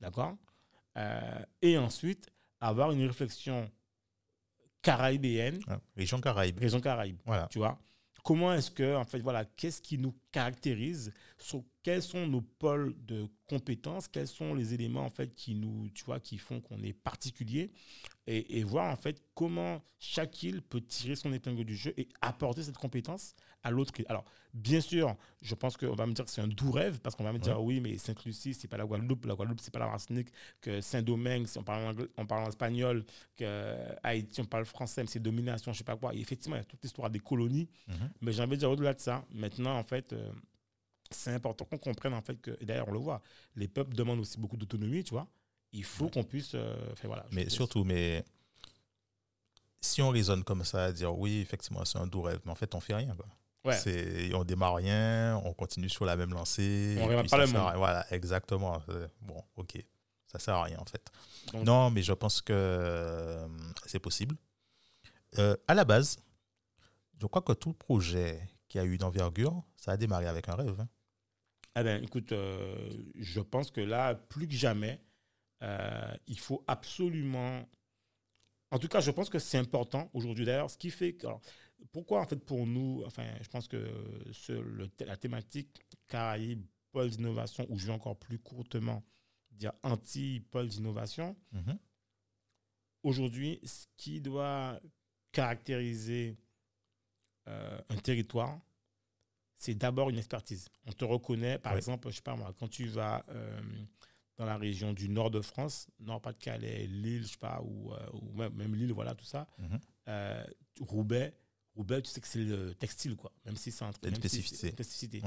d'accord 0.00 0.36
euh, 0.96 1.42
Et 1.62 1.78
ensuite, 1.78 2.30
avoir 2.60 2.92
une 2.92 3.06
réflexion 3.06 3.70
caribéenne. 4.82 5.60
région 5.96 6.20
Caraïbe. 6.20 6.58
Région 6.58 6.80
Caraïbe. 6.80 7.18
Voilà. 7.24 7.48
Tu 7.50 7.58
vois 7.58 7.78
Comment 8.24 8.52
est-ce 8.52 8.70
que, 8.70 8.94
en 8.94 9.04
fait, 9.04 9.20
voilà, 9.20 9.44
qu'est-ce 9.44 9.80
qui 9.80 9.96
nous 9.96 10.14
caractérise 10.32 11.14
sur 11.38 11.64
quels 11.82 12.02
sont 12.02 12.26
nos 12.26 12.42
pôles 12.42 12.94
de 13.06 13.26
compétences, 13.48 14.06
quels 14.06 14.28
sont 14.28 14.54
les 14.54 14.74
éléments, 14.74 15.04
en 15.04 15.10
fait, 15.10 15.32
qui 15.34 15.54
nous, 15.54 15.88
tu 15.94 16.04
vois, 16.04 16.20
qui 16.20 16.36
font 16.36 16.60
qu'on 16.60 16.82
est 16.82 16.92
particulier 16.92 17.70
et, 18.26 18.62
voir, 18.64 18.92
en 18.92 18.96
fait, 18.96 19.22
comment 19.34 19.82
chaque 19.98 20.42
île 20.42 20.60
peut 20.60 20.82
tirer 20.82 21.16
son 21.16 21.32
épingle 21.32 21.64
du 21.64 21.74
jeu 21.74 21.94
et 21.96 22.08
apporter 22.20 22.62
cette 22.62 22.76
compétence 22.76 23.34
à 23.62 23.70
l'autre. 23.70 23.92
Alors, 24.08 24.24
bien 24.54 24.80
sûr, 24.80 25.16
je 25.42 25.54
pense 25.54 25.76
qu'on 25.76 25.94
va 25.94 26.06
me 26.06 26.12
dire 26.12 26.24
que 26.24 26.30
c'est 26.30 26.40
un 26.40 26.48
doux 26.48 26.70
rêve 26.70 27.00
parce 27.00 27.14
qu'on 27.14 27.24
va 27.24 27.32
me 27.32 27.38
dire, 27.38 27.60
oui, 27.62 27.80
mais 27.80 27.98
Sainte-Lucie, 27.98 28.54
c'est 28.54 28.68
pas 28.68 28.76
la 28.76 28.84
Guadeloupe, 28.84 29.26
la 29.26 29.34
Guadeloupe, 29.34 29.60
c'est 29.60 29.72
pas 29.72 29.78
la 29.78 29.86
Martinique, 29.86 30.28
que 30.60 30.80
Saint-Domingue, 30.80 31.46
si 31.46 31.58
on 31.58 31.64
parle, 31.64 31.98
en, 31.98 32.04
on 32.16 32.26
parle 32.26 32.44
en 32.44 32.48
espagnol, 32.48 33.04
que 33.36 33.76
Haïti, 34.02 34.40
on 34.40 34.44
parle 34.44 34.64
français, 34.64 35.02
mais 35.02 35.08
c'est 35.08 35.20
domination, 35.20 35.72
je 35.72 35.78
sais 35.78 35.84
pas 35.84 35.96
quoi. 35.96 36.14
Et 36.14 36.20
effectivement, 36.20 36.56
il 36.56 36.60
y 36.60 36.62
a 36.62 36.64
toute 36.64 36.82
l'histoire 36.82 37.10
des 37.10 37.20
colonies, 37.20 37.68
mhm. 37.88 38.10
mais 38.20 38.32
j'ai 38.32 38.42
envie 38.42 38.52
de 38.52 38.56
dire 38.56 38.70
au-delà 38.70 38.94
de 38.94 39.00
ça, 39.00 39.24
maintenant, 39.32 39.76
en 39.76 39.84
fait, 39.84 40.12
euh, 40.12 40.30
c'est 41.10 41.32
important 41.32 41.64
qu'on 41.64 41.78
comprenne, 41.78 42.14
en 42.14 42.22
fait, 42.22 42.40
que, 42.40 42.56
et 42.60 42.64
d'ailleurs, 42.64 42.88
on 42.88 42.92
le 42.92 42.98
voit, 42.98 43.22
les 43.56 43.68
peuples 43.68 43.94
demandent 43.94 44.20
aussi 44.20 44.38
beaucoup 44.38 44.56
d'autonomie, 44.56 45.04
tu 45.04 45.10
vois. 45.10 45.26
Il 45.72 45.84
faut 45.84 46.08
qu'on 46.08 46.24
puisse. 46.24 46.52
Euh, 46.54 46.74
voilà, 47.04 47.26
mais 47.30 47.50
surtout, 47.50 47.84
mais 47.84 48.24
si 49.80 50.02
on 50.02 50.10
raisonne 50.10 50.44
comme 50.44 50.64
ça, 50.64 50.92
dire 50.92 51.16
oui, 51.16 51.40
effectivement, 51.40 51.84
c'est 51.84 51.98
un 51.98 52.06
doux 52.06 52.22
rêve, 52.22 52.40
mais 52.44 52.52
en 52.52 52.54
fait, 52.54 52.74
on 52.74 52.80
fait 52.80 52.94
rien. 52.94 53.14
Quoi. 53.14 53.26
Ouais. 53.64 54.32
On 54.34 54.44
démarre 54.44 54.76
rien, 54.76 55.40
on 55.44 55.52
continue 55.52 55.88
sur 55.88 56.04
la 56.04 56.16
même 56.16 56.32
lancée. 56.32 56.96
On 57.00 57.08
ne 57.08 57.28
pas 57.28 57.38
le 57.38 57.46
monde. 57.46 57.72
Voilà, 57.76 58.06
exactement. 58.12 58.80
Bon, 59.20 59.42
ok. 59.56 59.78
Ça 60.26 60.38
sert 60.38 60.54
à 60.54 60.64
rien, 60.64 60.78
en 60.78 60.84
fait. 60.84 61.10
non, 61.64 61.90
mais 61.90 62.02
je 62.02 62.12
pense 62.12 62.42
que 62.42 62.52
euh, 62.52 63.48
c'est 63.86 63.98
possible. 63.98 64.36
Euh, 65.38 65.56
à 65.66 65.74
la 65.74 65.84
base, 65.84 66.18
je 67.20 67.26
crois 67.26 67.42
que 67.42 67.52
tout 67.52 67.72
projet 67.72 68.40
qui 68.68 68.78
a 68.78 68.84
eu 68.84 68.98
d'envergure, 68.98 69.62
ça 69.76 69.92
a 69.92 69.96
démarré 69.96 70.26
avec 70.26 70.48
un 70.48 70.54
rêve. 70.54 70.78
Hein. 70.80 70.88
Eh 71.78 71.82
ben, 71.82 72.02
écoute, 72.02 72.32
euh, 72.32 72.90
je 73.14 73.40
pense 73.40 73.70
que 73.70 73.80
là, 73.80 74.14
plus 74.14 74.46
que 74.46 74.54
jamais, 74.54 75.00
euh, 75.62 76.14
il 76.26 76.38
faut 76.38 76.62
absolument. 76.66 77.66
En 78.70 78.78
tout 78.78 78.88
cas, 78.88 79.00
je 79.00 79.10
pense 79.10 79.30
que 79.30 79.38
c'est 79.38 79.58
important 79.58 80.10
aujourd'hui. 80.12 80.44
D'ailleurs, 80.44 80.70
ce 80.70 80.76
qui 80.76 80.90
fait 80.90 81.14
que. 81.14 81.26
Pourquoi, 81.92 82.20
en 82.20 82.26
fait, 82.26 82.44
pour 82.44 82.66
nous, 82.66 83.02
enfin, 83.06 83.26
je 83.40 83.48
pense 83.48 83.68
que 83.68 83.76
le, 84.48 84.90
la 85.00 85.16
thématique 85.16 85.80
Caraïbes, 86.06 86.64
pôle 86.90 87.10
d'innovation, 87.10 87.66
ou 87.68 87.78
je 87.78 87.86
vais 87.86 87.92
encore 87.92 88.18
plus 88.18 88.38
courtement 88.38 89.04
dire 89.52 89.72
anti-pôle 89.82 90.68
d'innovation, 90.68 91.36
mhm. 91.52 91.78
aujourd'hui, 93.02 93.60
ce 93.64 93.86
qui 93.96 94.20
doit 94.20 94.80
caractériser 95.32 96.38
euh, 97.48 97.80
un 97.88 97.96
territoire, 97.96 98.60
c'est 99.56 99.74
d'abord 99.74 100.10
une 100.10 100.18
expertise. 100.18 100.68
On 100.86 100.92
te 100.92 101.04
reconnaît, 101.04 101.58
par 101.58 101.76
exemple, 101.76 102.08
je 102.10 102.16
sais 102.16 102.22
pas 102.22 102.36
moi, 102.36 102.54
quand 102.58 102.68
tu 102.68 102.86
vas 102.86 103.24
euh, 103.28 103.60
dans 104.36 104.46
la 104.46 104.56
région 104.56 104.92
du 104.92 105.08
nord 105.08 105.30
de 105.30 105.40
France, 105.40 105.88
Nord-Pas-de-Calais, 105.98 106.86
Lille, 106.86 107.22
je 107.22 107.32
sais 107.32 107.38
pas, 107.38 107.60
ou, 107.62 107.92
euh, 107.92 108.06
ou 108.12 108.32
même, 108.34 108.54
même, 108.54 108.74
Lille, 108.74 108.92
voilà, 108.92 109.14
tout 109.14 109.24
ça. 109.24 109.48
Mhm. 109.58 109.80
Euh, 110.08 110.44
Roubaix, 110.80 111.34
Roubaix, 111.78 112.02
tu 112.02 112.10
sais 112.10 112.20
que 112.20 112.26
c'est 112.26 112.44
le 112.44 112.74
textile, 112.74 113.16
quoi. 113.16 113.32
Même 113.44 113.56
si 113.56 113.70
c'est 113.70 113.84
un 113.84 113.90
une 114.04 114.14
spécificité. 114.14 114.68
spécificité. 114.72 115.22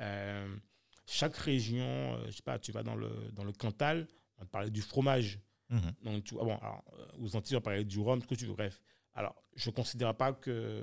Euh, 0.00 0.56
chaque 1.06 1.36
région, 1.36 2.18
je 2.26 2.32
sais 2.32 2.42
pas, 2.42 2.58
tu 2.58 2.72
vas 2.72 2.82
dans 2.82 2.94
le, 2.94 3.10
dans 3.32 3.44
le 3.44 3.52
Cantal, 3.52 4.06
on 4.38 4.44
te 4.44 4.50
parlait 4.50 4.70
du 4.70 4.80
fromage. 4.80 5.40
Mhm. 5.68 5.92
Donc, 6.02 6.24
tu 6.24 6.34
vois, 6.34 6.44
bon, 6.44 6.56
alors, 6.56 6.84
aux 7.18 7.36
Antilles, 7.36 7.56
on 7.56 7.60
parlait 7.60 7.84
du 7.84 7.98
rhum, 7.98 8.22
ce 8.22 8.26
que 8.26 8.34
tu 8.34 8.46
veux, 8.46 8.54
bref. 8.54 8.80
Alors, 9.14 9.42
je 9.56 9.68
ne 9.68 9.74
considère 9.74 10.14
pas 10.14 10.32
que. 10.32 10.82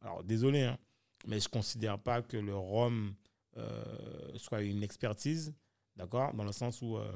Alors, 0.00 0.24
désolé, 0.24 0.62
hein, 0.62 0.78
mais 1.26 1.38
je 1.38 1.46
ne 1.46 1.52
considère 1.52 1.98
pas 1.98 2.22
que 2.22 2.36
le 2.36 2.56
rhum 2.56 3.14
soit 4.36 4.62
une 4.62 4.82
expertise 4.82 5.54
D'accord 5.96 6.34
Dans 6.34 6.44
le 6.44 6.52
sens 6.52 6.82
où 6.82 6.96
euh, 6.96 7.14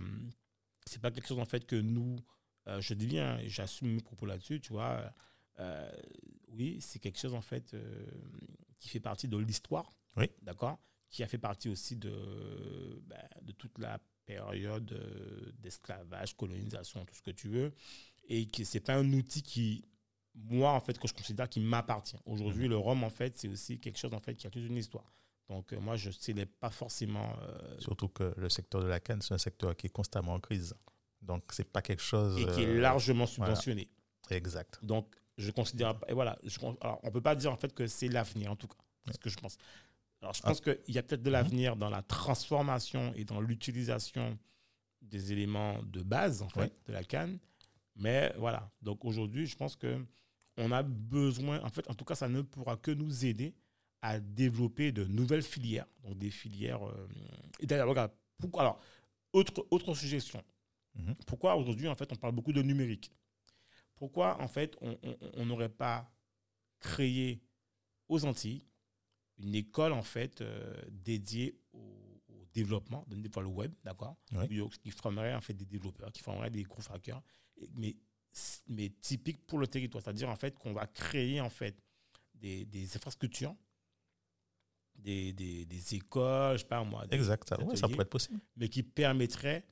c'est 0.87 1.01
pas 1.01 1.11
quelque 1.11 1.27
chose 1.27 1.39
en 1.39 1.45
fait 1.45 1.67
que 1.67 1.77
nous, 1.77 2.17
euh, 2.69 2.81
je 2.81 2.95
dis 2.95 3.07
bien, 3.07 3.41
j'assume 3.47 3.95
mes 3.95 4.01
propos 4.01 4.27
là-dessus, 4.27 4.61
tu 4.61 4.73
vois. 4.73 5.13
Euh, 5.61 5.91
oui, 6.49 6.79
c'est 6.81 6.99
quelque 6.99 7.19
chose 7.19 7.35
en 7.35 7.41
fait 7.41 7.77
qui 8.79 8.89
fait 8.89 9.01
partie 9.01 9.29
de 9.29 9.37
l'histoire. 9.37 9.93
Oui. 10.17 10.31
D'accord 10.43 10.79
Qui 11.11 11.23
a 11.23 11.29
fait 11.29 11.39
partie 11.39 11.69
aussi 11.69 11.97
de, 11.97 13.03
de 13.43 13.53
toute 13.53 13.79
la 13.79 13.99
période 14.25 15.55
d'esclavage, 15.59 16.37
colonisation, 16.37 17.05
tout 17.05 17.15
ce 17.15 17.23
que 17.23 17.31
tu 17.31 17.49
veux. 17.49 17.73
Et 18.29 18.47
que 18.47 18.63
c'est 18.65 18.81
pas 18.81 18.95
un 18.95 19.13
outil 19.13 19.43
qui, 19.43 19.85
moi, 20.35 20.73
en 20.73 20.81
fait, 20.81 20.99
que 20.99 21.09
je 21.09 21.15
considère 21.15 21.49
qui 21.49 21.61
m'appartient. 21.61 22.19
Aujourd'hui, 22.27 22.67
mmh. 22.67 22.71
le 22.71 22.77
rhum, 22.77 23.05
en 23.05 23.11
fait, 23.11 23.37
c'est 23.37 23.49
aussi 23.49 23.79
quelque 23.79 23.99
chose 23.99 24.13
en 24.13 24.21
fait 24.21 24.35
qui 24.35 24.47
a 24.47 24.51
toute 24.51 24.63
une 24.63 24.77
histoire. 24.77 25.13
Donc, 25.49 25.73
euh, 25.73 25.81
moi, 25.81 25.97
je 25.97 26.11
ne 26.33 26.45
pas 26.45 26.71
forcément. 26.71 27.35
Euh, 27.43 27.77
Surtout 27.79 28.09
que 28.09 28.35
le 28.37 28.49
secteur 28.49 28.83
de 28.83 28.87
la 28.87 29.01
canne, 29.01 29.23
c'est 29.23 29.35
un 29.35 29.39
secteur 29.39 29.75
qui 29.77 29.87
est 29.87 29.91
constamment 29.91 30.35
en 30.35 30.41
crise. 30.41 30.75
Donc, 31.23 31.53
ce 31.53 31.63
n'est 31.63 31.69
pas 31.69 31.83
quelque 31.83 32.03
chose. 32.03 32.39
Et 32.39 32.45
qui 32.45 32.63
est 32.63 32.67
euh, 32.67 32.81
largement 32.81 33.27
subventionné. 33.27 33.89
Exact. 34.31 34.79
Donc, 34.83 35.17
je 35.39 35.51
considère. 35.51 35.95
Et 36.09 36.13
voilà, 36.13 36.37
je, 36.45 36.59
alors, 36.81 37.01
on 37.03 37.07
ne 37.07 37.13
peut 37.13 37.21
pas 37.21 37.35
dire 37.35 37.53
en 37.53 37.57
fait 37.57 37.73
que 37.73 37.87
c'est 37.87 38.09
l'avenir, 38.09 38.53
en 38.53 38.57
tout 38.57 38.69
cas. 38.69 38.77
C'est 39.07 39.15
ce 39.15 39.19
que 39.19 39.31
je 39.31 39.39
pense. 39.39 39.57
Alors, 40.21 40.35
je 40.35 40.43
pense 40.43 40.61
ah. 40.67 40.75
qu'il 40.75 40.95
y 40.95 40.99
a 40.99 41.03
peut-être 41.03 41.23
de 41.23 41.31
l'avenir 41.31 41.77
dans 41.77 41.89
la 41.89 42.03
transformation 42.03 43.13
et 43.15 43.25
dans 43.25 43.41
l'utilisation 43.41 44.37
des 45.01 45.33
éléments 45.33 45.81
de 45.85 46.03
base, 46.03 46.43
en 46.43 46.49
fait, 46.49 46.73
de 46.87 46.93
la 46.93 47.05
canne. 47.05 47.39
Mais 47.97 48.33
voilà. 48.37 48.71
Donc, 48.83 49.05
aujourd'hui, 49.05 49.47
je 49.47 49.57
pense 49.57 49.77
que 49.77 50.05
on 50.59 50.73
a 50.73 50.83
besoin, 50.83 51.63
en 51.63 51.69
fait, 51.69 51.89
en 51.89 51.95
tout 51.95 52.05
cas, 52.05 52.17
ça 52.17 52.29
ne 52.29 52.43
pourra 52.43 52.77
que 52.77 52.91
nous 52.91 53.25
aider 53.25 53.55
à 54.03 54.19
développer 54.19 54.93
de 54.93 55.05
nouvelles 55.05 55.43
filières. 55.43 55.87
Donc 56.03 56.19
des 56.19 56.31
filières. 56.31 56.85
Euh, 56.87 57.09
et 57.61 57.67
d'ailleurs, 57.67 57.89
regarde, 57.89 58.13
pourquoi, 58.39 58.63
alors, 58.63 58.81
autre, 59.33 59.67
autre 59.71 59.95
suggestion. 59.95 60.43
Mhm. 60.95 61.15
Pourquoi 61.27 61.57
aujourd'hui, 61.57 61.89
en 61.89 61.95
fait, 61.95 62.11
on 62.13 62.17
parle 62.17 62.35
beaucoup 62.35 62.53
de 62.53 62.63
numérique? 62.63 63.13
Pourquoi, 63.99 64.41
en 64.41 64.49
fait, 64.49 64.77
on 64.81 65.47
n'aurait 65.47 65.69
pas 65.69 66.11
créé 66.79 67.43
aux 68.09 68.25
Antilles 68.25 68.65
une 69.39 69.55
école 69.55 69.93
en 69.93 70.03
fait 70.03 70.43
dédiée 70.91 71.61
au, 71.73 72.09
développement, 72.55 73.05
de 73.09 73.41
le 73.41 73.47
web, 73.47 73.73
d'accord 73.85 74.17
Qui 74.83 74.91
formerait 74.91 75.35
en 75.35 75.41
fait 75.41 75.55
des 75.55 75.67
développeurs, 75.67 76.11
qui 76.13 76.23
formerait 76.23 76.51
des 76.51 76.63
gros 76.65 76.83
hackers, 76.91 77.23
mais, 77.75 77.97
mais 78.67 78.91
typique 79.01 79.47
pour 79.47 79.59
le 79.59 79.67
territoire. 79.67 80.03
C'est-à-dire 80.03 80.29
en 80.29 80.37
fait 80.37 80.59
qu'on 80.59 80.73
va 80.73 80.87
créer 80.87 81.41
en 81.41 81.51
fait 81.51 81.77
des, 82.35 82.65
des 82.65 82.97
infrastructures 82.97 83.55
des, 84.97 85.33
des, 85.33 85.65
des, 85.65 85.95
écoles, 85.95 86.55
je 86.55 86.63
sais 86.63 86.69
pas 86.69 86.83
moi. 86.83 87.05
exact, 87.13 87.49
ça 87.49 87.57
pourrait 87.57 88.03
être 88.03 88.11
possible. 88.11 88.41
Mais 88.57 88.69
qui 88.69 88.83
permettrait 88.83 89.65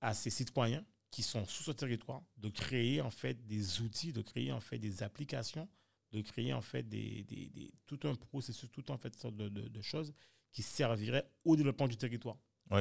à 0.00 0.12
ces 0.12 0.28
citoyens 0.28 0.84
qui 1.12 1.22
sont 1.22 1.44
sous 1.44 1.62
ce 1.62 1.70
territoire 1.70 2.22
de 2.38 2.48
créer 2.48 3.00
en 3.00 3.10
fait 3.10 3.46
des 3.46 3.80
outils, 3.82 4.12
de 4.12 4.22
créer 4.22 4.50
en 4.50 4.60
fait 4.60 4.78
des 4.78 5.04
applications, 5.04 5.68
de 6.10 6.22
créer 6.22 6.52
en 6.52 6.62
fait 6.62 6.82
des, 6.82 7.22
des, 7.24 7.72
tout 7.86 8.00
un 8.04 8.14
processus, 8.16 8.68
tout 8.72 8.90
en 8.90 8.96
fait 8.96 9.14
sorte 9.14 9.36
de, 9.36 9.48
de, 9.48 9.82
choses 9.82 10.12
qui 10.50 10.62
serviraient 10.62 11.28
au 11.44 11.54
développement 11.54 11.86
du 11.86 11.96
territoire. 11.96 12.36
Oui. 12.70 12.80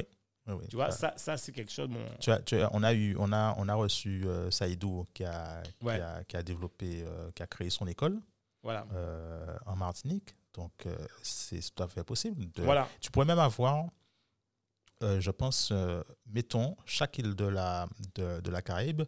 Tu 0.69 0.75
vois, 0.75 0.89
ça, 0.91 1.13
ça 1.17 1.37
c'est 1.37 1.51
quelque 1.51 1.71
chose. 1.71 1.89
Tu 2.19 2.31
as, 2.31 2.39
tu 2.41 2.55
as, 2.55 2.69
on, 2.73 2.81
a 2.81 2.93
eu, 2.93 3.15
on, 3.19 3.31
a, 3.31 3.53
on 3.57 3.67
a 3.69 3.75
reçu 3.75 4.23
euh, 4.25 4.49
Saïdou 4.49 5.05
qui 5.13 5.23
a, 5.23 5.61
qui, 5.79 5.89
a, 5.89 6.23
qui, 6.23 6.35
a, 6.35 6.41
développé, 6.41 7.03
euh, 7.05 7.31
qui 7.31 7.43
a 7.43 7.47
créé 7.47 7.69
son 7.69 7.85
école 7.85 8.19
voilà. 8.63 8.85
Euh, 8.93 9.57
en 9.65 9.75
Martinique. 9.75 10.35
Donc, 10.53 10.71
euh, 10.85 10.95
c'est 11.21 11.61
tout 11.73 11.83
à 11.83 11.87
fait 11.87 12.03
possible. 12.03 12.45
voilà. 12.57 12.87
Tu 12.99 13.11
pourrais 13.11 13.25
même 13.25 13.39
avoir, 13.39 13.85
euh, 15.01 15.19
je 15.19 15.31
pense, 15.31 15.73
mettons, 16.27 16.75
chaque 16.85 17.17
île 17.17 17.35
de 17.35 17.45
la, 17.45 17.87
de, 18.15 18.41
de, 18.41 18.51
la 18.51 18.61
Caraïbe 18.61 19.03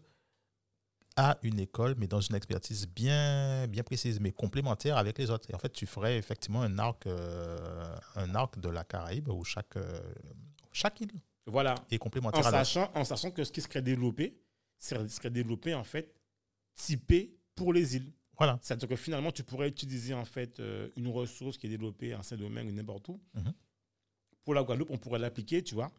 a 1.15 1.37
une 1.43 1.59
école, 1.59 1.95
mais 1.97 2.07
dans 2.07 2.21
une 2.21 2.35
expertise 2.35 2.87
bien, 2.87 3.67
bien 3.67 3.83
précise, 3.83 4.19
mais 4.19 4.31
complémentaire 4.31 4.97
avec 4.97 5.17
les 5.17 5.29
autres. 5.29 5.49
Et 5.49 5.55
en 5.55 5.59
fait, 5.59 5.71
tu 5.71 5.85
ferais 5.85 6.17
effectivement 6.17 6.61
un 6.61 6.79
arc, 6.79 7.07
un 8.15 8.35
arc 8.35 8.59
de 8.59 8.69
la 8.69 8.83
Caraïbe 8.83 9.29
où 9.29 9.43
chaque, 9.43 9.77
chaque 10.71 11.01
île 11.01 11.11
voilà. 11.45 11.75
est 11.91 11.97
complémentaire. 11.97 12.45
En 12.45 12.49
sachant, 12.49 12.91
en 12.95 13.03
sachant 13.03 13.31
que 13.31 13.43
ce 13.43 13.51
qui 13.51 13.61
serait 13.61 13.81
développé 13.81 14.39
serait 14.79 15.29
développé 15.29 15.73
en 15.73 15.83
fait 15.83 16.13
typé 16.75 17.37
pour 17.55 17.73
les 17.73 17.95
îles. 17.95 18.11
Voilà. 18.37 18.59
C'est-à-dire 18.61 18.89
que 18.89 18.95
finalement, 18.95 19.31
tu 19.31 19.43
pourrais 19.43 19.67
utiliser 19.67 20.13
en 20.13 20.25
fait 20.25 20.59
euh, 20.59 20.89
une 20.97 21.07
ressource 21.07 21.57
qui 21.57 21.67
est 21.67 21.69
développée 21.69 22.15
en 22.15 22.23
Saint-Domingue 22.23 22.67
ou 22.67 22.71
n'importe 22.71 23.07
où. 23.09 23.21
Mhm. 23.35 23.53
Pour 24.43 24.53
la 24.53 24.63
Guadeloupe, 24.63 24.91
on 24.91 24.97
pourrait 24.97 25.19
l'appliquer, 25.19 25.63
tu 25.63 25.75
vois. 25.75 25.91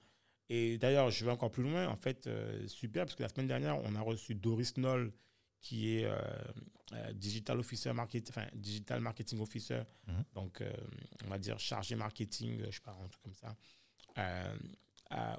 Et 0.48 0.78
d'ailleurs, 0.78 1.10
je 1.10 1.24
vais 1.24 1.30
encore 1.30 1.50
plus 1.50 1.62
loin. 1.62 1.88
En 1.88 1.96
fait, 1.96 2.26
euh, 2.26 2.66
super, 2.66 3.06
parce 3.06 3.16
que 3.16 3.22
la 3.22 3.28
semaine 3.28 3.46
dernière, 3.46 3.78
on 3.82 3.94
a 3.94 4.00
reçu 4.00 4.34
Doris 4.34 4.76
Noll, 4.76 5.12
qui 5.60 5.96
est 5.96 6.04
euh, 6.04 7.12
digital 7.14 7.58
officer 7.58 7.92
marketing, 7.94 8.34
enfin 8.36 8.46
digital 8.54 9.00
marketing 9.00 9.40
officer, 9.40 9.80
mhm. 10.06 10.24
donc 10.34 10.62
on 11.24 11.28
va 11.30 11.38
dire 11.38 11.58
chargé 11.58 11.96
marketing, 11.96 12.60
je 12.66 12.70
sais 12.70 12.82
pas, 12.82 12.94
un 13.02 13.08
truc 13.08 13.22
comme 13.22 13.34
ça, 13.34 13.56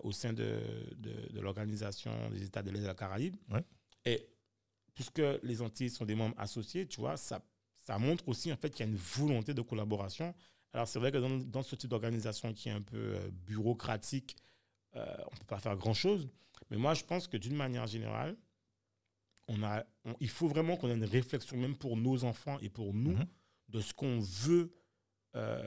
au 0.02 0.12
sein 0.12 0.34
de, 0.34 0.60
de, 0.98 1.32
de 1.32 1.40
l'organisation 1.40 2.12
des 2.32 2.42
États 2.42 2.64
de 2.64 2.72
l'Est 2.72 2.82
de 2.82 2.88
la 2.88 2.96
Caraïbe. 2.96 3.36
Et 4.04 4.28
puisque 4.96 5.22
les 5.44 5.62
Antilles 5.62 5.90
sont 5.90 6.06
des 6.06 6.16
membres 6.16 6.36
associés, 6.40 6.88
tu 6.88 7.02
vois, 7.02 7.18
ça, 7.18 7.44
ça 7.76 8.00
montre 8.00 8.28
aussi 8.28 8.52
en 8.52 8.58
fait 8.58 8.70
qu'il 8.72 8.86
y 8.86 8.90
a 8.90 8.92
une 8.92 8.98
volonté 8.98 9.54
de 9.54 9.62
collaboration. 9.62 10.34
Alors 10.76 10.90
c'est 10.90 11.00
vrai 11.00 11.10
que 11.10 11.18
dans, 11.18 11.38
dans, 11.38 11.64
ce 11.64 11.76
type 11.76 11.90
d'organisation 11.90 12.54
qui 12.54 12.68
est 12.68 12.74
un 12.74 12.82
peu 12.82 12.98
euh, 13.16 13.30
bureaucratique, 13.48 14.36
euh, 14.98 15.06
on 15.20 15.34
ne 15.34 15.40
peut 15.40 15.46
pas 15.48 15.60
faire 15.60 15.78
grand-chose. 15.78 16.28
Mais 16.70 16.76
moi, 16.76 16.94
je 16.94 17.06
pense 17.06 17.28
que 17.28 17.38
d'une 17.38 17.56
manière 17.56 17.88
générale, 17.88 18.36
on 19.48 19.64
a, 19.64 19.86
il 20.20 20.30
faut 20.30 20.50
vraiment 20.50 20.76
qu'on 20.76 20.90
ait 20.90 20.96
une 20.96 21.06
réflexion 21.06 21.56
même 21.56 21.78
pour 21.78 21.96
nos 21.96 22.26
enfants 22.26 22.60
et 22.60 22.70
pour 22.70 22.94
nous 22.94 23.16
mhm. 23.16 23.26
de 23.70 23.80
ce 23.80 23.94
qu'on 23.94 24.20
veut, 24.20 24.74
euh, 25.36 25.64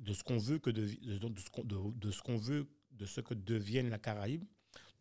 de 0.00 0.12
ce 0.12 0.24
qu'on 0.24 0.38
veut 0.38 0.58
que 0.58 0.70
de, 0.70 0.86
de, 0.86 1.18
de, 1.18 1.90
de 1.92 2.10
ce 2.10 2.20
qu'on 2.20 2.36
veut, 2.36 2.68
de 2.90 3.06
ce 3.06 3.20
que 3.20 3.34
devienne 3.34 3.90
la 3.90 3.98
Caraïbe, 3.98 4.44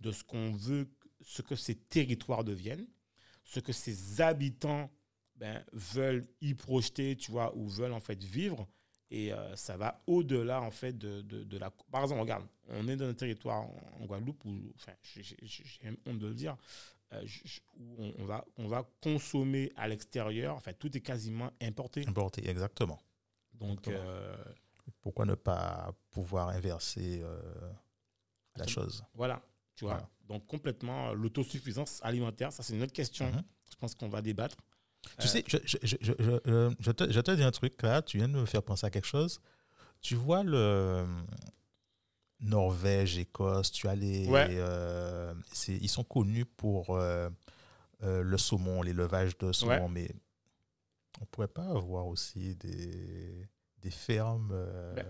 de 0.01 0.11
ce 0.11 0.23
qu'on 0.23 0.51
veut, 0.51 0.87
ce 1.21 1.41
que 1.41 1.55
ces 1.55 1.75
territoires 1.75 2.43
deviennent 2.43 2.87
ce 3.45 3.59
que 3.59 3.71
ses 3.71 4.21
habitants 4.21 4.91
ben, 5.35 5.63
veulent 5.71 6.27
y 6.41 6.53
projeter, 6.53 7.15
tu 7.15 7.31
vois, 7.31 7.55
ou 7.55 7.67
veulent 7.67 7.93
en 7.93 7.99
fait 7.99 8.21
vivre. 8.23 8.67
Et 9.15 9.31
euh, 9.31 9.55
ça 9.55 9.77
va 9.77 10.01
au-delà, 10.07 10.61
en 10.61 10.71
fait, 10.71 10.97
de, 10.97 11.21
de, 11.21 11.57
la... 11.57 11.71
Par 11.89 12.03
exemple, 12.03 12.19
regarde, 12.19 12.45
on 12.67 12.85
est 12.89 12.97
dans 12.97 13.07
un 13.07 13.13
territoire 13.13 13.61
en, 13.61 14.05
Guadeloupe 14.05 14.43
où, 14.43 14.73
enfin, 14.75 14.91
j'ai 15.01 15.37
honte 16.05 16.19
de 16.19 16.27
le 16.27 16.33
dire, 16.33 16.57
euh, 17.13 17.25
où 17.77 18.11
on, 18.19 18.25
va, 18.25 18.43
on 18.57 18.67
va 18.67 18.85
consommer 19.01 19.71
à 19.77 19.87
l'extérieur, 19.87 20.57
enfin, 20.57 20.73
tout 20.73 20.97
est 20.97 20.99
quasiment 20.99 21.49
importé. 21.61 22.05
Importé, 22.05 22.49
exactement. 22.49 22.99
Donc... 23.53 23.87
Euh, 23.87 24.35
Pourquoi 24.99 25.23
ne 25.23 25.35
pas 25.35 25.95
pouvoir 26.11 26.49
inverser 26.49 27.23
la 28.57 28.67
chose? 28.67 29.01
Voilà, 29.13 29.41
tu 29.75 29.85
vois. 29.85 30.09
Donc, 30.27 30.45
complètement, 30.45 31.13
l'autosuffisance 31.13 32.01
alimentaire, 32.03 32.51
ça, 32.51 32.63
c'est 32.63 32.75
une 32.75 32.83
autre 32.83 32.91
question. 32.91 33.31
Mhm. 33.31 33.43
Je 33.71 33.75
pense 33.77 33.95
qu'on 33.95 34.09
va 34.09 34.21
débattre. 34.21 34.57
Tu 35.19 35.27
sais, 35.27 35.43
je, 35.47 35.57
je, 35.65 35.77
je, 35.83 35.95
je, 36.79 36.91
te, 36.91 37.11
je 37.11 37.19
te 37.19 37.31
dis 37.31 37.43
un 37.43 37.51
truc 37.51 37.81
là, 37.81 38.01
tu 38.01 38.17
viens 38.17 38.27
de 38.27 38.33
me 38.33 38.45
faire 38.45 38.63
penser 38.63 38.85
à 38.85 38.89
quelque 38.89 39.07
chose. 39.07 39.39
Tu 40.01 40.15
vois 40.15 40.43
le 40.43 40.57
euh, 40.57 41.05
Norvège, 42.41 43.17
Écosse, 43.17 43.71
tu 43.71 43.87
as 43.87 43.95
les. 43.95 44.27
Euh, 44.29 45.33
ils 45.67 45.89
sont 45.89 46.03
connus 46.03 46.45
pour 46.45 46.97
le 48.01 48.37
saumon, 48.37 48.81
l'élevage 48.81 49.37
de 49.37 49.51
saumon, 49.51 49.89
mais 49.89 50.09
on 51.21 51.25
pourrait 51.25 51.47
pas 51.47 51.67
avoir 51.69 52.07
aussi 52.07 52.55
des, 52.55 53.47
des 53.79 53.91
fermes. 53.91 54.53
Ben, 54.95 55.05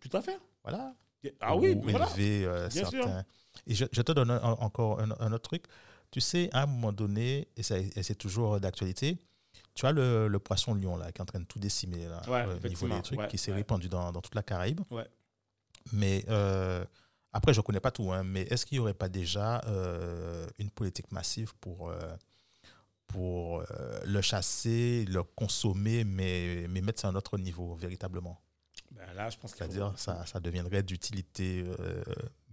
tout 0.00 0.16
à 0.16 0.22
fait. 0.22 0.40
Voilà. 0.62 0.94
Ah 1.40 1.54
oui, 1.56 1.78
voilà. 1.80 2.08
élever 2.16 2.70
certains. 2.70 3.24
Et 3.66 3.74
je, 3.74 3.84
te 3.84 4.12
donne 4.12 4.30
encore 4.30 5.00
un, 5.00 5.32
autre 5.32 5.48
truc. 5.48 5.64
Tu 6.12 6.20
sais, 6.20 6.50
à 6.52 6.62
un 6.62 6.66
moment 6.66 6.92
donné, 6.92 7.48
et, 7.56 7.62
c'est 7.62 8.14
toujours 8.14 8.60
d'actualité, 8.60 9.18
tu 9.74 9.86
as 9.86 9.92
le, 9.92 10.28
le, 10.28 10.38
poisson 10.38 10.74
lion 10.74 10.96
là, 10.96 11.10
qui 11.10 11.18
est 11.18 11.22
en 11.22 11.24
train 11.24 11.40
de 11.40 11.46
tout 11.46 11.58
décimer 11.58 12.06
là, 12.06 12.20
au 12.46 12.68
niveau 12.68 12.86
des 12.86 13.02
trucs, 13.02 13.26
qui 13.28 13.38
s'est 13.38 13.52
répandu 13.52 13.88
dans, 13.88 14.12
dans, 14.12 14.20
toute 14.20 14.34
la 14.34 14.42
Caraïbe. 14.42 14.82
Ouais. 14.90 15.06
Mais 15.92 16.24
euh, 16.28 16.84
après, 17.32 17.54
je 17.54 17.60
ne 17.60 17.64
connais 17.64 17.80
pas 17.80 17.90
tout, 17.90 18.12
hein, 18.12 18.22
mais 18.24 18.42
est-ce 18.42 18.66
qu'il 18.66 18.76
n'y 18.76 18.80
aurait 18.80 18.92
pas 18.92 19.08
déjà 19.08 19.62
euh, 19.66 20.46
une 20.58 20.70
politique 20.70 21.10
massive 21.10 21.54
pour, 21.62 21.88
euh, 21.88 21.98
pour 23.06 23.64
le 24.04 24.20
chasser, 24.20 25.06
le 25.08 25.22
consommer, 25.22 26.04
mais, 26.04 26.66
mais 26.68 26.82
mettre 26.82 27.00
ça 27.00 27.08
à 27.08 27.10
un 27.10 27.14
autre 27.14 27.38
niveau, 27.38 27.74
véritablement? 27.74 28.38
Ben 28.94 29.14
là, 29.14 29.30
je 29.30 29.38
pense 29.38 29.54
C'est-à-dire, 29.54 29.92
ça, 29.96 30.24
ça 30.26 30.40
deviendrait 30.40 30.82
d'utilité, 30.82 31.64
euh, 31.80 32.02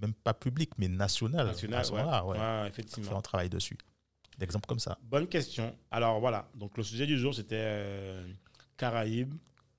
même 0.01 0.13
pas 0.13 0.33
publique, 0.33 0.71
mais 0.77 0.87
nationale. 0.87 1.47
Nationale, 1.47 1.85
ouais. 1.91 2.39
ouais. 2.39 2.67
effectivement. 2.67 3.11
On 3.13 3.17
un 3.17 3.21
travail 3.21 3.49
dessus. 3.49 3.77
D'exemples 4.37 4.67
comme 4.67 4.79
ça. 4.79 4.97
Bonne 5.03 5.27
question. 5.27 5.75
Alors 5.91 6.19
voilà, 6.19 6.49
donc 6.55 6.77
le 6.77 6.83
sujet 6.83 7.05
du 7.05 7.17
jour, 7.17 7.35
c'était 7.35 7.55
euh, 7.57 8.25
Caraïbes 8.77 9.33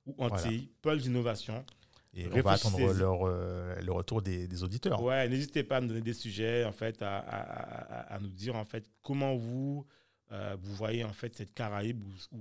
ou 0.07 0.15
Antilles, 0.19 0.71
pôle 0.83 0.99
d'innovation. 1.01 1.65
Et 2.13 2.27
on 2.27 2.41
va 2.41 2.53
attendre 2.53 2.93
leur, 2.93 3.21
euh, 3.23 3.81
le 3.81 3.93
retour 3.93 4.21
des, 4.21 4.49
des, 4.49 4.65
auditeurs. 4.65 5.01
Ouais, 5.01 5.29
n'hésitez 5.29 5.63
pas 5.63 5.77
à 5.77 5.81
nous 5.81 5.89
donner 5.89 6.01
des 6.01 6.13
sujets, 6.13 6.65
en 6.65 6.73
fait, 6.73 7.01
à, 7.03 7.19
à, 7.19 8.15
à, 8.15 8.19
nous 8.19 8.29
dire, 8.31 8.57
en 8.57 8.65
fait, 8.65 8.91
comment 9.01 9.37
vous, 9.37 9.87
vous 10.31 10.75
voyez, 10.75 11.05
en 11.05 11.13
fait, 11.13 11.35
cette 11.35 11.53
Caraïbe 11.55 12.03
ou, 12.33 12.39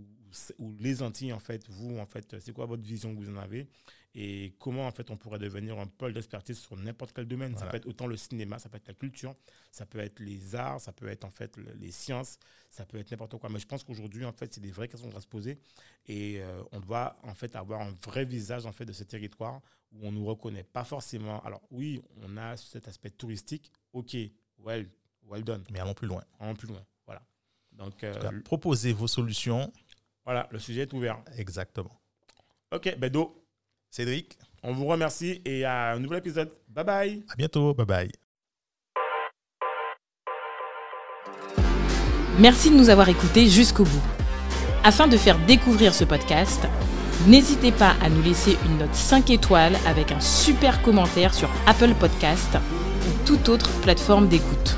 ou, 0.60 0.76
les 0.80 1.02
Antilles, 1.02 1.34
en 1.34 1.40
fait, 1.40 1.68
vous, 1.70 1.98
en 1.98 2.06
fait, 2.06 2.40
c'est 2.40 2.54
quoi 2.54 2.66
votre 2.66 2.84
vision 2.84 3.16
que 3.16 3.20
vous 3.20 3.32
en 3.32 3.38
avez? 3.38 3.68
Et 4.16 4.56
comment 4.58 4.88
en 4.88 4.92
fait 4.92 5.12
on 5.12 5.18
pourrait 5.18 5.38
devenir 5.38 5.78
un 5.78 5.86
pôle 5.86 6.14
d'expertise 6.14 6.58
sur 6.58 6.76
n'importe 6.76 7.14
quel 7.14 7.28
domaine? 7.28 7.56
Ça 7.58 7.68
peut 7.68 7.78
être 7.78 7.88
autant 7.88 8.08
le 8.08 8.18
cinéma, 8.18 8.58
ça 8.58 8.68
peut 8.68 8.78
être 8.78 8.88
la 8.88 8.96
culture, 8.96 9.36
ça 9.72 9.86
peut 9.86 10.00
être 10.00 10.20
les 10.20 10.56
arts, 10.56 10.82
ça 10.82 10.92
peut 10.92 11.08
être 11.08 11.26
en 11.26 11.30
fait 11.30 11.56
les 11.80 11.92
sciences, 11.92 12.40
ça 12.72 12.86
peut 12.86 12.98
être 12.98 13.12
n'importe 13.12 13.38
quoi. 13.38 13.50
Mais 13.50 13.60
je 13.60 13.68
pense 13.68 13.84
qu'aujourd'hui 13.84 14.26
en 14.26 14.32
fait 14.32 14.52
c'est 14.52 14.62
des 14.62 14.72
vraies 14.72 14.88
questions 14.88 15.16
à 15.16 15.22
se 15.22 15.28
poser 15.28 15.60
et 16.08 16.42
euh, 16.42 16.64
on 16.72 16.80
doit 16.80 17.18
en 17.22 17.36
fait 17.36 17.56
avoir 17.56 17.82
un 17.82 17.96
vrai 18.04 18.26
visage 18.26 18.66
en 18.66 18.72
fait 18.72 18.86
de 18.86 18.94
ce 18.94 19.04
territoire 19.04 19.62
où 19.92 20.08
on 20.08 20.12
nous 20.12 20.26
reconnaît 20.26 20.64
pas 20.64 20.84
forcément. 20.84 21.42
Alors 21.44 21.62
oui, 21.70 22.02
on 22.24 22.36
a 22.36 22.58
cet 22.58 22.88
aspect 22.88 23.12
touristique. 23.12 23.72
Ok, 23.94 24.18
well, 24.58 24.90
well 25.28 25.44
done. 25.44 25.64
Mais 25.72 25.80
allons 25.80 25.94
plus 25.94 26.08
loin. 26.08 26.24
Allons 26.40 26.56
plus 26.56 26.68
loin. 26.68 26.84
Donc 27.80 28.04
euh, 28.04 28.14
proposez 28.44 28.94
vos 28.94 29.08
solutions. 29.08 29.72
Voilà, 30.26 30.48
le 30.52 30.60
sujet 30.60 30.82
est 30.82 30.94
ouvert. 30.94 31.18
Exactement. 31.38 32.00
Ok, 32.72 32.96
Bedo, 33.00 33.44
Cédric. 33.90 34.38
On 34.62 34.74
vous 34.74 34.86
remercie 34.86 35.42
et 35.46 35.64
à 35.64 35.94
un 35.94 36.00
nouvel 36.00 36.20
épisode. 36.20 36.52
Bye 36.68 36.86
bye. 36.86 37.24
À 37.30 37.36
bientôt. 37.36 37.74
Bye 37.74 37.86
bye. 37.86 38.12
Merci 42.38 42.70
de 42.70 42.76
nous 42.76 42.90
avoir 42.90 43.10
écoutés 43.10 43.48
jusqu'au 43.50 43.86
bout. 43.86 44.04
Afin 44.84 45.08
de 45.08 45.18
faire 45.18 45.38
découvrir 45.46 45.94
ce 45.94 46.04
podcast, 46.04 46.62
n'hésitez 47.28 47.72
pas 47.72 47.96
à 48.02 48.10
nous 48.10 48.22
laisser 48.22 48.58
une 48.66 48.78
note 48.78 48.94
5 48.94 49.30
étoiles 49.30 49.76
avec 49.86 50.12
un 50.12 50.20
super 50.20 50.82
commentaire 50.82 51.34
sur 51.34 51.50
Apple 51.66 51.94
Podcast 52.00 52.56
ou 52.56 53.26
toute 53.26 53.50
autre 53.50 53.70
plateforme 53.82 54.28
d'écoute. 54.28 54.78